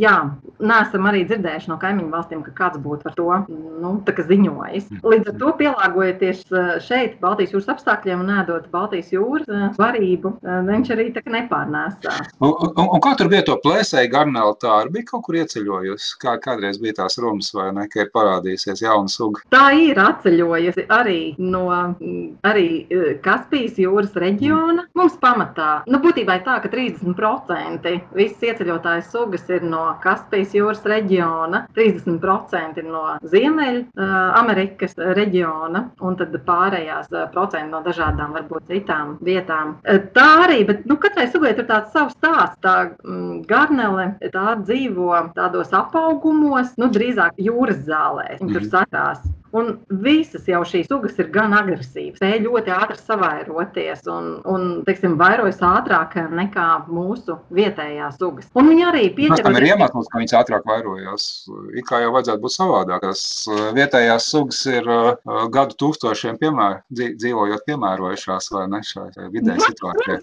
[0.00, 0.16] jā,
[0.58, 3.94] neesam arī dzirdējuši no kaimiņu valstīm, ka kāds būtu par to nu,
[4.28, 4.88] ziņojis.
[4.90, 5.02] Mhm.
[5.12, 6.44] Līdz ar to pielāgojoties
[6.84, 12.16] šeit, Baltijas jūras apstākļiem un ēdot Baltijas jūras varību, viņš arī tā nepārnēsā.
[12.40, 16.14] Un, un, un kā tur bija to plēsēju garnēlu, tā arī bija kaut kur ieceļojusi?
[16.22, 19.42] Kā, kādreiz bija tās runas vai ne, ka ir parādījusies jauna suga?
[19.52, 21.66] Tā ir atceļojusi arī no
[22.46, 24.86] arī e, Kaspijas jūras reģiona.
[24.98, 30.84] Mums pamatā, nu, būtībā ir tā, ka 30% visas ieceļotājas sugas ir no Kaspijas jūras
[30.88, 38.68] reģiona, 30% ir no Ziemeļamerikas uh, reģiona, un tad pārējās uh, procenti no dažādām, varbūt
[38.70, 39.76] citām vietām.
[39.82, 42.58] Uh, tā arī, bet nu, katrai sugai ir tāds savs stāsts.
[42.64, 48.40] Tā mm, garnele, tā dzīvo tādos apaugumos, nu, drīzāk jūras zālēs.
[48.42, 48.70] Viņi tur mhm.
[49.56, 55.14] Un visas jau šīs sugas ir gan agresīvas, spēj ļoti ātri savairoties un, un teiksim,
[55.20, 58.50] vairojas ātrāk nekā mūsu vietējās sugas.
[58.58, 59.46] Un viņi arī pieķeras.
[59.46, 61.28] Tam ir iemesls, ka viņas ātrāk vairojās.
[61.72, 63.06] It kā jau vajadzētu būt savādāk.
[63.08, 65.14] Tas uh, vietējās sugas ir uh,
[65.54, 70.20] gadu tūkstošiem piemēr, dzīvojot piemērojušās vai ne šai vidē situācijai.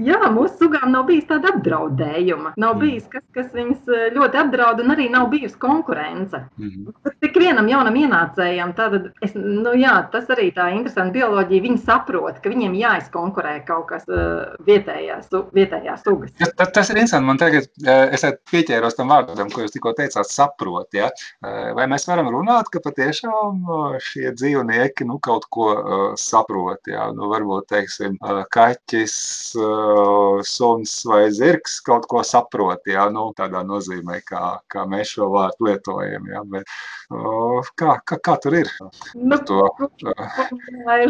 [0.00, 2.54] Jā, mūsu sugām nav bijis tāda apdraudējuma.
[2.56, 2.82] Nav mm.
[2.86, 6.44] bijis, kas, kas viņas uh, ļoti apdraud un arī nav bijusi konkurence.
[6.56, 6.88] Mm.
[7.20, 11.18] Tik vienam jaunam ienācējam bioloģijām, tad es, nu, jā, tas arī tā interesanti.
[11.18, 16.32] Bioloģija viņi saprot, ka viņiem jāizkonkurē kaut kas uh, vietējās, vietējās sugas.
[16.38, 17.26] Tas, tas, tas ir interesanti.
[17.26, 20.88] Man tagad, uh, es pieķēros tam vārdam, ko jūs tikko teicāt, saprot.
[20.94, 21.10] Ja?
[21.42, 23.66] Uh, vai mēs varam runāt, ka patiešām
[24.02, 26.82] šie dzīvnieki nu, kaut ko uh, saprot?
[26.90, 27.10] Ja?
[27.14, 28.18] Nu, varbūt, teiksim,
[28.52, 29.16] kaķis,
[29.58, 32.84] uh, suns vai zirgs kaut ko saprot.
[32.90, 33.08] Ja?
[33.12, 36.28] Nu, tādā nozīmē, kā, kā mēs šo vārdu lietojam.
[36.30, 36.44] Ja?
[36.52, 36.68] Bet,
[37.12, 38.68] uh, kā, kā, kā tur tur ir?
[39.14, 39.68] Nu, to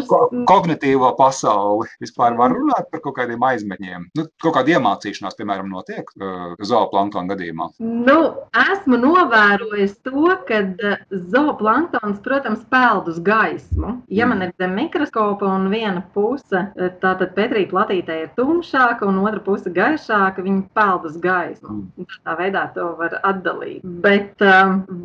[0.07, 1.87] ko, kognitīvo pasauli.
[2.03, 4.09] Vispār var runāt par kaut kādiem aizmeņiem.
[4.17, 7.69] Nu, kaut kāda iemācīšanās, piemēram, notiek uh, zooplanktona gadījumā.
[7.83, 8.17] Nu,
[8.63, 10.61] esmu novērojis to, ka
[11.33, 13.97] zooplanktons, protams, peld uz gaismu.
[14.13, 16.65] Ja man ir zem mikroskopa un viena puse,
[17.03, 21.83] tātad Petrija platītē ir tumšāka un otra puse gaišāka, viņi peld uz gaismu.
[21.97, 22.09] Mm.
[22.23, 23.83] Tā veidā to var atdalīt.
[24.03, 24.41] Bet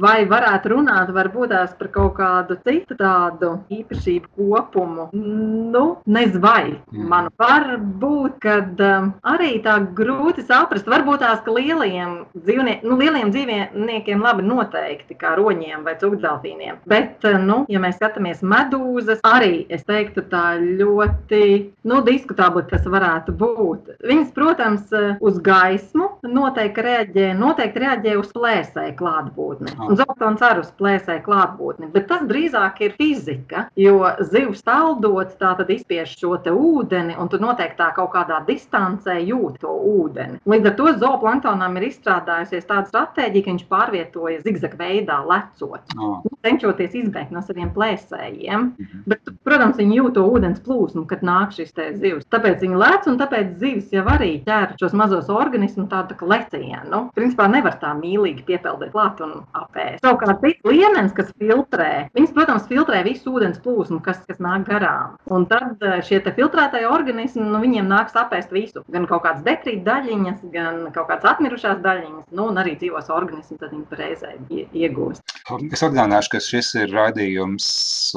[0.02, 6.42] vai varētu runāt varbūt tās par kaut kādu kādu citu tādu īpašību kopumu, nu, nezinu,
[6.42, 6.78] vai.
[6.92, 10.88] Man var būt, ka um, arī tā grūti saprast.
[10.90, 16.82] Varbūt tās, ka lielajiem, dzīvnie, nu, lielajiem dzīvniekiem labi noteikti, kā roņiem vai cukurdelfīniem.
[16.90, 21.42] Bet, uh, nu, ja mēs skatāmies medūzas, arī es teiktu, tā ļoti
[21.88, 23.94] nu, diskutabli tas varētu būt.
[24.08, 29.76] Viņas, protams, uh, uz gaismu noteikti reaģē, noteikti reaģē uz plēsēju klātbūtni.
[29.88, 31.90] Un zootons arī uz plēsēju klātbūtni.
[31.94, 34.00] Bet tas tas drīzāk ir fizika, jo
[34.30, 39.68] zivs peldot, tā tad izspiež šo ūdeni, un tu noteiktā kaut kādā distancē jūt to
[39.68, 40.40] ūdeni.
[40.48, 46.22] Līdz ar to zooplanktonam ir izstrādājusies tāda stratēģija, ka viņš pārvietojas zigzag veidā, lecot, Oh.
[46.44, 48.72] cenšoties izbēgt no saviem plēsējiem.
[48.78, 49.02] Mhm.
[49.06, 52.26] Bet, protams, viņi jūt to ūdens plūsmu, kad nāk šis zivs.
[52.30, 57.10] Tāpēc viņi lec, un tāpēc zivs jau arī ķer šos mazos organismus tādu tā lecienu.
[57.14, 60.00] Principā nevar tā mīlīgi piepeldēt klāt un apēst.
[60.02, 65.16] Savukārt, cits liemenis, kas filtrē, viņas, protams, filtrē visu ūdens plūsmu, kas, kas nāk garām.
[65.34, 68.84] Un tad eh, šie te filtrētie organismi, nu, viņiem nāks apēst visu.
[68.94, 73.60] Gan kaut kādas detrīta daļiņas, gan kaut kādas atmirušās daļiņas, nu, un arī dzīvos organismus,
[73.60, 75.24] tad viņi reizē ie- iegūst.
[75.72, 77.66] Es atgādināšu, ka šis ir raidījums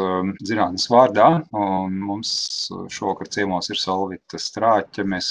[0.02, 2.32] um, zinātnes vārdā, un mums
[2.92, 5.06] šovakar ciemos ir Solvita Strāķa.
[5.08, 5.30] Mēs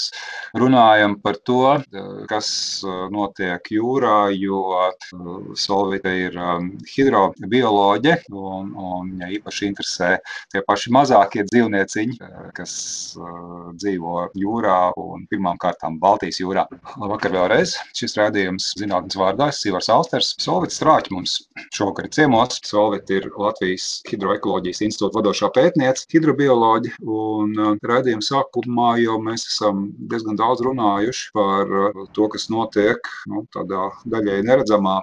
[0.57, 2.51] runājam par to, uh, kas
[2.87, 8.17] uh, notiek jūrā, jo uh, Solvita ir um, hidrobioloģe,
[8.51, 10.11] un, un ja īpaši interesē
[10.53, 12.75] tie paši mazākie dzīvnieciņi, uh, kas
[13.19, 16.67] uh, dzīvo jūrā un pirmām kārtām Baltijas jūrā.
[17.01, 17.77] Labvakar vēlreiz.
[17.97, 20.33] Šis raidījums zinātnes vārdā ir Sīvars Austers.
[20.43, 21.37] Solvita Strāķa mums
[21.77, 22.61] šovakar ciemos.
[22.67, 27.01] Solvita ir Latvijas Hidroekoloģijas institūta vadošā pētniece, hidrobioloģija.
[27.07, 31.71] Un uh, raidījuma sākumā jau mēs esam diezgan daudz runājuši par
[32.17, 34.97] to, kas notiek nu, tādā daļai neredzamā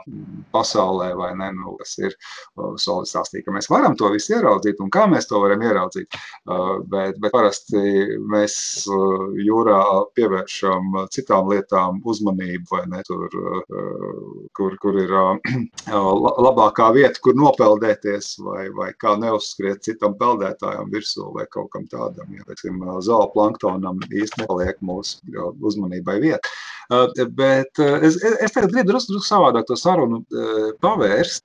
[0.53, 1.51] pasaulē, vai ne?
[1.57, 2.75] Nu, kas ir uh,
[3.37, 6.07] Stāstīja, ka mēs varam to visu ieraudzīt un kā mēs to varam ieraudzīt.
[6.47, 7.77] Uh, bet, bet parasti
[8.29, 13.01] mēs uh, jūrā pievēršam uh, citām lietām uzmanību, vai ne?
[13.07, 13.29] Tur,
[14.57, 15.11] kur, kur ir
[15.87, 21.85] la- labākā vieta, kur nopeldēties, vai, vai kā neuzskriet citam peldētājam virsū vai kaut kam
[21.87, 22.31] tādam.
[22.35, 25.21] Ja, teiksim, zooplanktonam īsti nepaliek mūsu
[25.61, 26.55] uzmanībai vieta.
[27.35, 30.21] Bet es, es es tagad gribu drusku savādāk to sarunu
[30.83, 31.43] pavērst.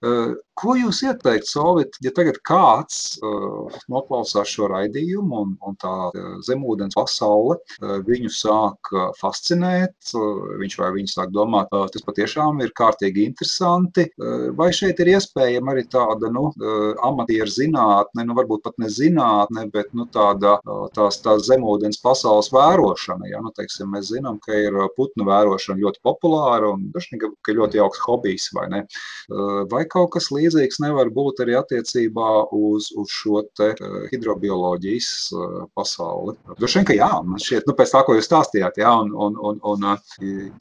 [0.58, 1.48] Ko jūs ieteiktu,
[1.82, 7.98] Solvit, ja tagad kāds uh, noklausās šo raidījumu un, un tā uh, zemūdens pasaule uh,
[8.06, 13.26] viņu sāk uh, fascinēt, uh, viņš vai viņa sāk domāt, uh, tas patiešām ir kārtīgi
[13.26, 18.78] interesanti, uh, vai šeit ir iespējama arī tāda, nu, uh, amatieru zinātne, nu, varbūt pat
[18.78, 24.12] ne zinātne, bet, nu, tāda, uh, tās, tās zemūdens pasaules vērošana, ja, nu, teiksim, mēs
[24.12, 28.68] zinām, ka ir putnu vērošana ļoti populāra un dažni, ka ka ļoti jauks hobijs, vai
[28.70, 28.84] ne?
[29.32, 35.10] Uh, Vai kaut kas līdzīgs nevar būt arī attiecībā uz, uz šo te uh, hidrobioloģijas
[35.36, 36.36] uh, pasauli?
[36.58, 39.38] Droši vien, ka jā, man šķiet, nu, pēc tā, ko jūs stāstījāt, jā, un, un,
[39.40, 40.12] un, un uh,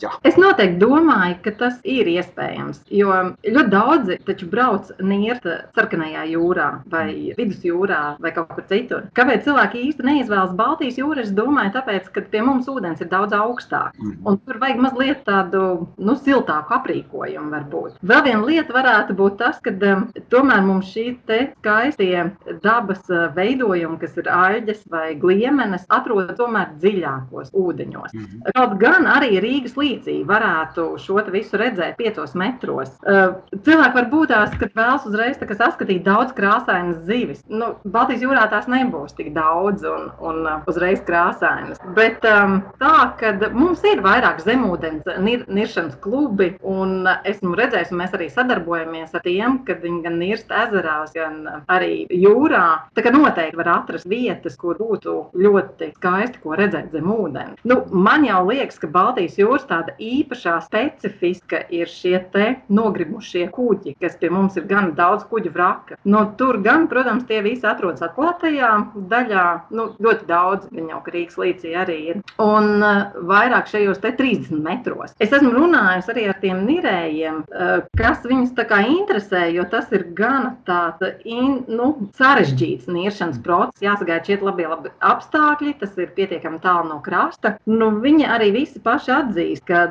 [0.02, 0.14] jā.
[0.28, 2.84] Es noteikti domāju, ka tas ir iespējams.
[2.94, 3.12] Jo
[3.46, 9.08] ļoti daudzi taču brauc niert sarkanajā jūrā, vai vidusjūrā, vai kaut kur citur.
[9.18, 11.22] Kāpēc cilvēki īsti neizvēlas Baltijas jūru?
[11.24, 13.98] Es domāju, tāpēc, ka pie mums ūdens ir daudz augstāks.
[14.00, 14.20] Mhm.
[14.28, 15.64] Un tur vajag mazliet tādu
[15.98, 17.50] nu, siltāku aprīkojumu.
[17.52, 17.98] Varbūt.
[18.08, 22.26] Vēl viena lieta varētu būt tas, ka um, tomēr mums šī skaistie
[22.64, 28.16] dabas uh, veidojumi, kas ir aļģes vai gliemenes, atrodas tomēr dziļākos ūdeņos.
[28.18, 28.44] Mhm.
[28.56, 32.92] Kaut gan arī Rīgas līcī varētu šo te visu redzēt piecos metros.
[33.06, 37.42] Uh, Cilvēki var būt tās, ka vēlas uzreiz saskatīt daudz krāsainas zivis.
[37.52, 41.82] Nu, Baltijas jūrā tās nebūs tik daudz un, un uh, uzreiz krāsainas.
[41.98, 48.02] Bet um, tā, ka mums ir vairāk zemūdens nir, niršanas klubi, un esmu redzējis, un
[48.02, 50.52] mēs arī sadarbojamies ar tiem, kad viņi gan nirst
[50.82, 52.90] ezerās, gan arī jūrā.
[52.96, 57.60] Tā kā noteikti var atrast vietas, kur būtu ļoti skaisti, ko redzēt zem ūdens.
[57.64, 63.96] Nu, man jau liekas, ka Baltijas jūras tāda īpašā specifiska ir šie te nogrimušie kuģi,
[64.02, 66.00] kas pie mums ir gan daudz kuģu vraka.
[66.06, 68.72] No tur gan, protams, tie visi atrodas atklātajā
[69.12, 72.20] daļā, nu, ļoti daudz, gan jau Rīgas līcī arī ir.
[72.40, 75.12] Un uh, vairāk šajos te 30 metros.
[75.20, 79.92] Es esmu runājusi arī ar tiem nirējiem, uh, kas viņus tā kā interesē, jo tas
[79.92, 86.14] ir gan tāds in, nu, sarežģīts niršanas process, jāsagaida šie labie labi apstākļi, tas ir
[86.18, 87.56] pietiekami tālu no krasta.
[87.70, 89.84] Nu, viņi arī visi paši atzīst, ka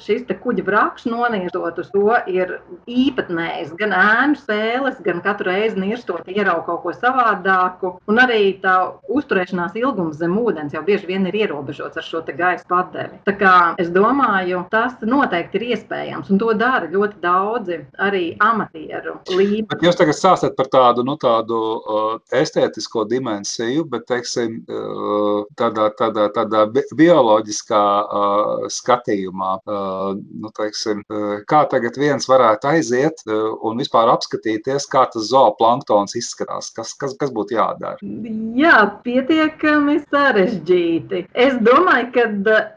[0.00, 2.56] šis kuģa vraks nonirstot uz to ir
[2.90, 8.76] īpatnējs, gan ēnu spēles, gan katru reizi nirstot ieraugot kaut ko savādāku, un arī tā
[9.10, 13.20] uzturēšanās ilgums zem ūdens jau bieži vien ir ierobežots ar šo gaisa padevi.
[13.26, 19.18] Tā kā es domāju, tas noteikti ir iespējams, un to dara ļoti daudzi arī amatieru
[19.30, 19.66] līmenī.
[19.72, 25.90] Bet jūs tagad stāstāt par tādu, nu, tādu uh, estētisko dimensiju, bet, teiksim, uh, tādā,
[25.98, 33.24] tādā, tādā bi bioloģiskā uh, skatījumā, uh, nu, teiksim, uh, kā tagad viens varētu aiziet
[33.26, 37.98] uh, un vispār apskatīties, kā tas zooplanktons izskatās, kas, kas, kas būtu jādara.
[38.58, 41.24] Jā, pietiekami sarežģīti.
[41.34, 42.28] Es domāju, ka,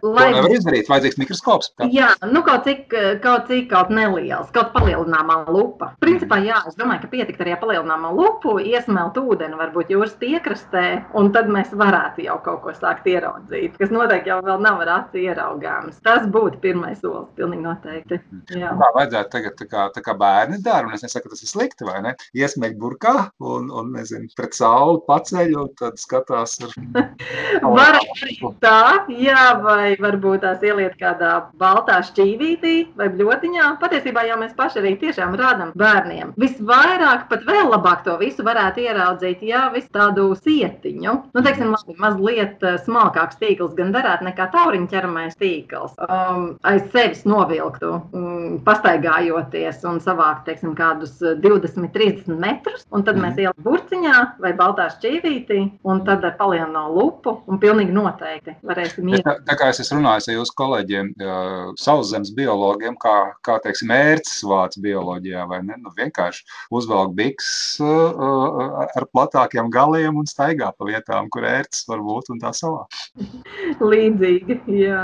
[0.03, 1.71] To lai nevar izdarīt vajadzīgs mikroskops.
[1.77, 1.88] Tā.
[1.93, 5.94] Jā, nu kaut cik, kaut cik kaut neliels, kaut palielināmā lupa.
[6.04, 10.86] Principā, jā, es domāju, ka pietikt arī palielināmā lupu, iesmelt ūdeni varbūt jūras piekrastē,
[11.17, 14.94] un tad mēs varētu jau kaut ko sākt ieraudzīt, kas noteikti jau vēl nav ar
[15.00, 16.00] aci ieraugāms.
[16.06, 18.19] Tas būtu pirmais solis, pilnīgi noteikti.
[18.54, 18.73] Jā.
[18.79, 21.52] Tā vajadzētu tagad tā kā, tā kā bērni dara, un es nesaku, ka tas ir
[21.52, 22.15] slikti, vai ne?
[22.38, 26.75] Iesmēģi burkā un, un nezinu, pret sauli paceļ, un tad skatās ar...
[27.77, 33.69] Var arī tā, jā, vai varbūt tās ieliet kādā baltā šķīvītī vai bļotiņā.
[33.81, 36.34] Patiesībā jau mēs paši arī tiešām rādam bērniem.
[36.40, 41.13] Visvairāk, pat vēl labāk to visu varētu ieraudzīt, jā, visu tādu sietiņu.
[41.34, 45.96] Nu, teiksim, labi, mazliet eh, smalkāks tīkls gan derētu nekā tauriņa ķeramais tīkls.
[46.08, 53.19] Um, aiz sevis novilktu, um, pastaigājoties un savākt, teiksim, kādus 20, 30 metrus, un tad
[53.21, 55.60] mēs ielikām burciņā vai baltā šķīvītī,
[55.90, 59.26] un tad ar palielino lupu, un pilnīgi noteikti varēsim iet.
[59.28, 63.15] Tā, tā kā es esmu runājis ar jūsu kolēģiem, uh, sauszemes biologiem, kā,
[63.46, 65.78] kā teiksim, mērķis vāc bioloģijā, vai ne?
[65.84, 67.49] Nu, vienkārši uzvelk biks
[67.83, 72.85] uh, ar platākiem galiem un staigā pa vietām, kur ērts var būt un tā savā.
[73.93, 75.03] Līdzīgi, jā.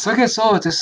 [0.00, 0.80] Sakiet, Solvet, es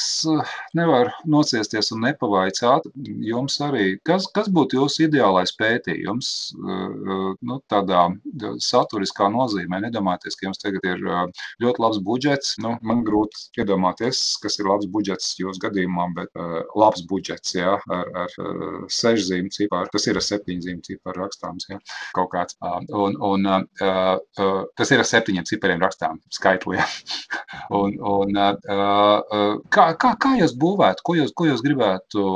[0.79, 2.89] nevaru nociesties un nepavaicāt
[3.27, 8.07] jums arī, kas, kas būtu jūsu ideālais pētījums nu, tādā
[8.63, 9.83] saturiskā nozīmē?
[9.87, 11.03] Nedomājieties, ka jums tagad ir
[11.63, 12.57] ļoti labs budžets.
[12.63, 17.77] Nu, man grūti iedomāties, kas ir labs budžets jūsu gadījumā, bet uh, labs budžets, jā,
[17.97, 19.29] ar, ar uh, sešu
[19.83, 19.93] ciparu.
[19.93, 21.79] Tas ir ar septiņu zīmju ciparu rakstāms, jā,
[22.15, 22.57] kaut kāds.
[22.93, 23.47] Un, un
[24.77, 26.83] tas ir ar septiņiem cipariem rakstām, skaitliem.
[27.81, 32.27] un, un, uh, kā, kā, kā jūs būvētu, ko jūs, ko jūs gribētu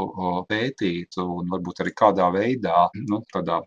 [0.49, 3.61] pētīt un varbūt arī kādā veidā, nu, tādā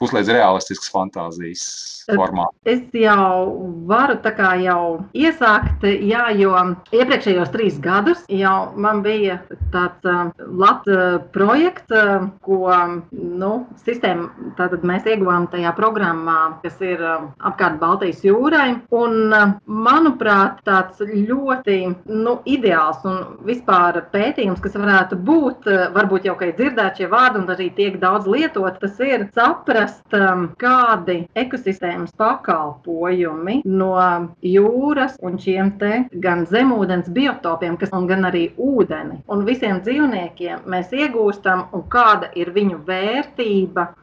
[0.00, 1.64] puslīdz realistisks fantāzijas
[2.10, 2.48] formā?
[2.68, 6.54] Es jau varu tā kā jau iesākt, jā, jo
[6.94, 9.40] iepriekšējos trīs gadus jau man bija
[9.74, 12.70] tāds uh, labs uh, projekts, uh, ko
[13.12, 13.50] nu,
[13.84, 18.68] sistēma, tātad mēs ieguvām tajā programmā, kas ir uh, apkārt Baltijas jūrai.
[18.94, 21.78] Un, uh, manuprāt, tāds ļoti
[22.10, 27.10] nu, ideāls un vispār pētījums, kas varētu būt, uh, varbūt jau kā ir dzirdēts šie
[27.10, 33.90] vārdi un arī tiek daudz lietot, tas ir saprast, um, kādi ekosistēmas pakalpojumi no
[34.44, 39.20] jūras un šiem te gan zemūdens biotopiem, kas, gan arī ūdeni.
[39.30, 42.99] Un visiem dzīvniekiem mēs iegūstam, un kāda ir viņu vērtība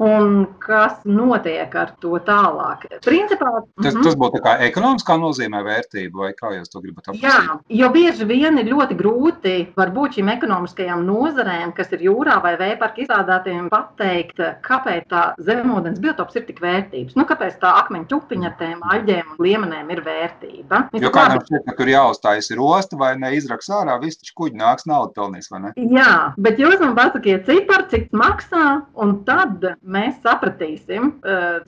[0.04, 2.86] un kas notiek ar to tālāk.
[3.06, 4.04] Principā, tas, mm -hmm.
[4.04, 7.26] tas būtu kā ekonomiskā nozīmē vērtība, vai kā jūs to gribat apspriest?
[7.26, 12.56] Jā, jo bieži vien ir ļoti grūti varbūt šīm ekonomiskajām nozarēm, kas ir jūrā vai
[12.58, 17.16] vējparka izstrādātiem, pateikt, kāpēc tā zemūdens biotops ir tik vērtīgs.
[17.16, 20.84] Nu, kāpēc tā akmeņa čupiņa ar tiem aļģiem un liemenēm ir vērtība?
[20.93, 24.58] Jo kādam šķiet, ka tur jāuzstājas ir osta vai ne izraks ārā, viss taču kuģi
[24.62, 25.74] nāks naudu pelnīs, vai ne?
[25.76, 31.11] Jā, bet jūs man pasakiet ciparu, cik maksā, un tad mēs sapratīsim,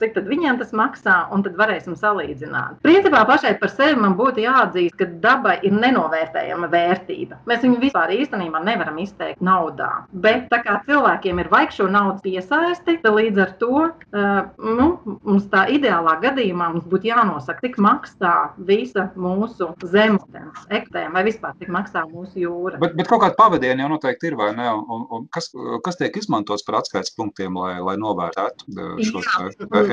[0.00, 2.80] cik tad viņiem tas maksā, un tad varēsim salīdzināt.
[2.84, 7.40] Principā pašai par sevi man būtu jāatzīst, ka dabai ir nenovērtējama vērtība.
[7.50, 9.90] Mēs viņu vispār īstenībā nevaram izteikt naudā.
[10.24, 13.84] Bet tā kā cilvēkiem ir vajag šo naudas piesaisti, tad līdz ar to
[14.58, 14.88] nu,
[15.22, 18.34] mums tā ideālā gadījumā mums būtu jānosaka, cik maksā
[18.68, 22.80] visa mūsu zemūdens ekotēma vai vispār cik maksā mūsu jūra.
[22.82, 24.68] Bet, bet kaut kāda pavadiena jau noteikti ir, vai ne?
[24.70, 25.50] Un, un kas,
[25.84, 29.22] kas tiek izmantots par atskaites punktiem, lai, lai novērtētu šo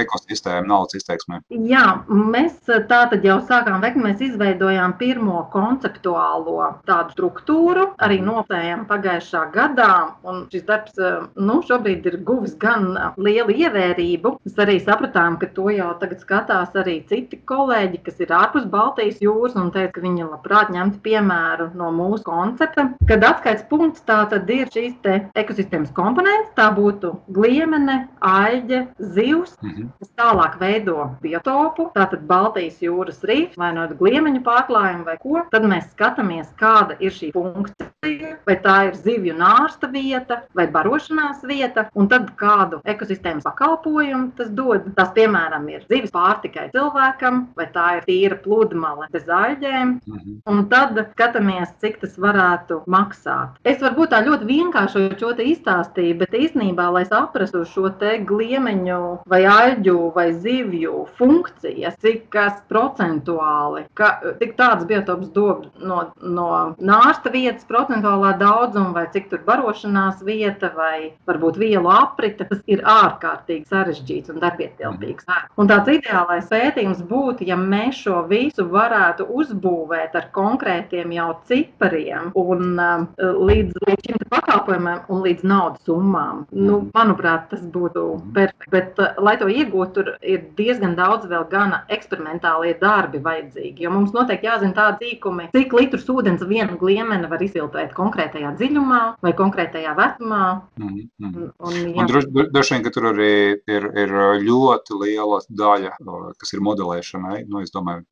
[0.03, 1.41] ekosistēmu naudas izteiksmē?
[1.70, 8.86] Jā, mēs tā tad jau sākām veikt, mēs izveidojām pirmo konceptuālo tādu struktūru, arī nopējām
[8.89, 9.91] pagājušā gadā,
[10.28, 10.97] un šis darbs,
[11.39, 14.36] nu, šobrīd ir guvis gan lielu ievērību.
[14.47, 19.22] Mēs arī sapratām, ka to jau tagad skatās arī citi kolēģi, kas ir ārpus Baltijas
[19.24, 24.24] jūras, un teica, ka viņi labprāt ņemtu piemēru no mūsu koncepta, kad atskaites punkts tā
[24.32, 24.99] tad ir šīs
[25.38, 28.82] ekosistēmas komponents, tā būtu gliemene, aļģe,
[29.16, 29.89] zivs, -hmm.
[29.99, 35.68] kas tālāk veido biotopu, tātad Baltijas jūras rīfs vai no gliemeņu pārklājumu vai ko, tad
[35.68, 41.88] mēs skatāmies, kāda ir šī funkcija, vai tā ir zivju nārsta vieta vai barošanās vieta,
[41.95, 44.88] un tad kādu ekosistēmas pakalpojumu tas dod.
[44.97, 50.39] Tas, piemēram, ir zivis pārtikai cilvēkam, vai tā ir tīra pludmale bez aļģēm, -hmm.
[50.45, 53.58] un tad skatāmies, cik tas varētu maksāt.
[53.64, 59.00] Es varbūt tā ļoti vienkārši šo te izstāstīju, bet īstenībā, lai saprastu šo te gliemeņu
[59.30, 66.50] vai aļģu vai zivju funkcijas, cik kas procentuāli, ka tik tāds biotops dod no, no
[66.78, 72.84] nārsta vietas procentuālā daudzuma, vai cik tur barošanās vieta, vai varbūt vielu aprite, tas ir
[72.88, 75.28] ārkārtīgi sarežģīts un darbietilpīgs.
[75.58, 82.32] Un tāds ideālais pētījums būtu, ja mēs šo visu varētu uzbūvēt ar konkrētiem jau cipariem
[82.38, 86.45] un uh, līdz, līdz šim pakalpojumiem un līdz naudas summām.
[86.52, 88.72] Nu, manuprāt, tas būtu perfekti.
[88.74, 93.86] Bet, uh, lai to iegūtu, tur ir diezgan daudz vēl gana eksperimentālie darbi vajadzīgi.
[93.86, 99.02] Jo mums noteikti jāzina tādi zīkumi, cik litrus ūdens viena gliemene var izfiltrēt konkrētajā dziļumā
[99.24, 100.44] vai konkrētajā vecumā.
[100.78, 101.08] Mm -hmm.
[101.20, 103.32] un, un, un droši vien, ka tur arī
[103.68, 105.96] ir, ir ļoti liela daļa,
[106.40, 107.44] kas ir modelēšanai.
[107.48, 108.04] Nu, es domāju,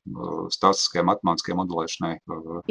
[0.54, 2.14] statistiskajai, matemātiskajai modelēšanai.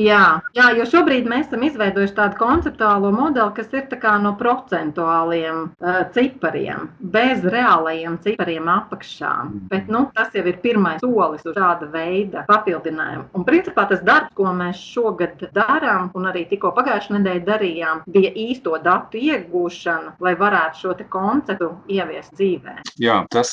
[0.01, 0.25] Jā,
[0.57, 3.89] jā, jo šobrīd mēs esam izveidojuši tādu konceptuālo modeli, kas ir
[4.25, 9.33] no procentuāliem uh, cipariem, bez reālajiem cipariem apakšā.
[9.71, 13.29] Bet, nu, tas jau ir pirmais solis uz šāda veida papildinājumu.
[13.37, 18.33] Un, principā, tas darbs, ko mēs šogad darām, un arī tikko pagājušajā nedēļā darījām, bija
[18.45, 22.77] īsto datu iegūšana, lai varētu šo konceptu ieviest dzīvē.
[23.03, 23.51] Jā, tas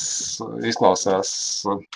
[0.67, 1.31] izklausās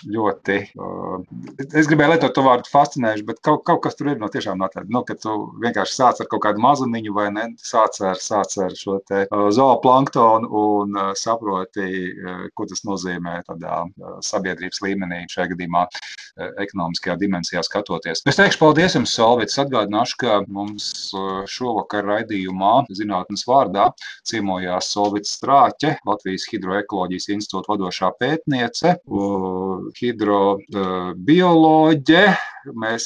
[0.09, 0.57] ļoti.
[0.75, 1.21] Uh,
[1.65, 4.69] es gribēju lietot to vārdu fascinējuši, bet kaut, kaut kas tur ir no tiešām no
[4.71, 8.57] tāda, nu, ka tu vienkārši sāc ar kaut kādu mazumiņu vai ne, sāc ar, sāc
[8.65, 9.47] ar šo te uh,
[10.26, 13.89] zooplanktonu un uh, saproti, uh, ko tas nozīmē tādā uh,
[14.21, 15.88] sabiedrības līmenī, šajā gadījumā
[16.36, 18.19] ekonomiskajā dimensijā skatoties.
[18.28, 21.13] Es teikšu paldies jums, Solvits, atgādināšu, ka mums
[21.47, 23.86] šovakar raidījumā zinātnes vārdā
[24.28, 28.97] ciemojās Solvits Strāķe, Latvijas hidroekoloģijas institūta vadošā pētniece,
[30.01, 32.26] hidrobioloģe.
[32.84, 33.03] Mēs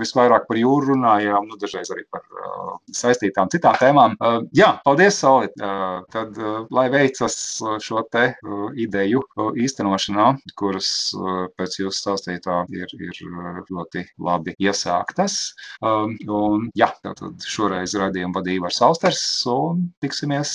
[0.00, 2.22] visvairāk par jūru runājām, nu, dažreiz arī par
[2.90, 4.10] saistītām citām tēmām.
[4.56, 5.54] Jā, paldies, Solvit!
[5.60, 6.30] Tad,
[6.74, 7.36] lai veicas
[7.82, 8.26] šo te
[8.80, 9.22] ideju
[9.64, 10.26] īstenošanā,
[10.58, 10.88] kuras
[11.58, 13.20] pēc jūsu stāstītā ir, ir
[13.70, 15.54] ļoti labi iesāktas.
[15.84, 20.54] Un, jā, tad šoreiz radījumu vadīja ar Sausters un tiksimies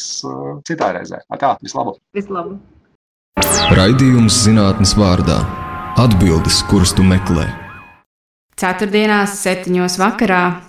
[0.68, 1.22] citā reizē.
[1.40, 1.98] Tā, vislabu!
[2.16, 2.60] Vislabu!
[3.78, 5.40] Raidījums zinātnes vārdā-
[6.04, 7.48] atbildes, kuras tu meklē.
[8.60, 10.69] Ceturtdienās, septiņos vakarā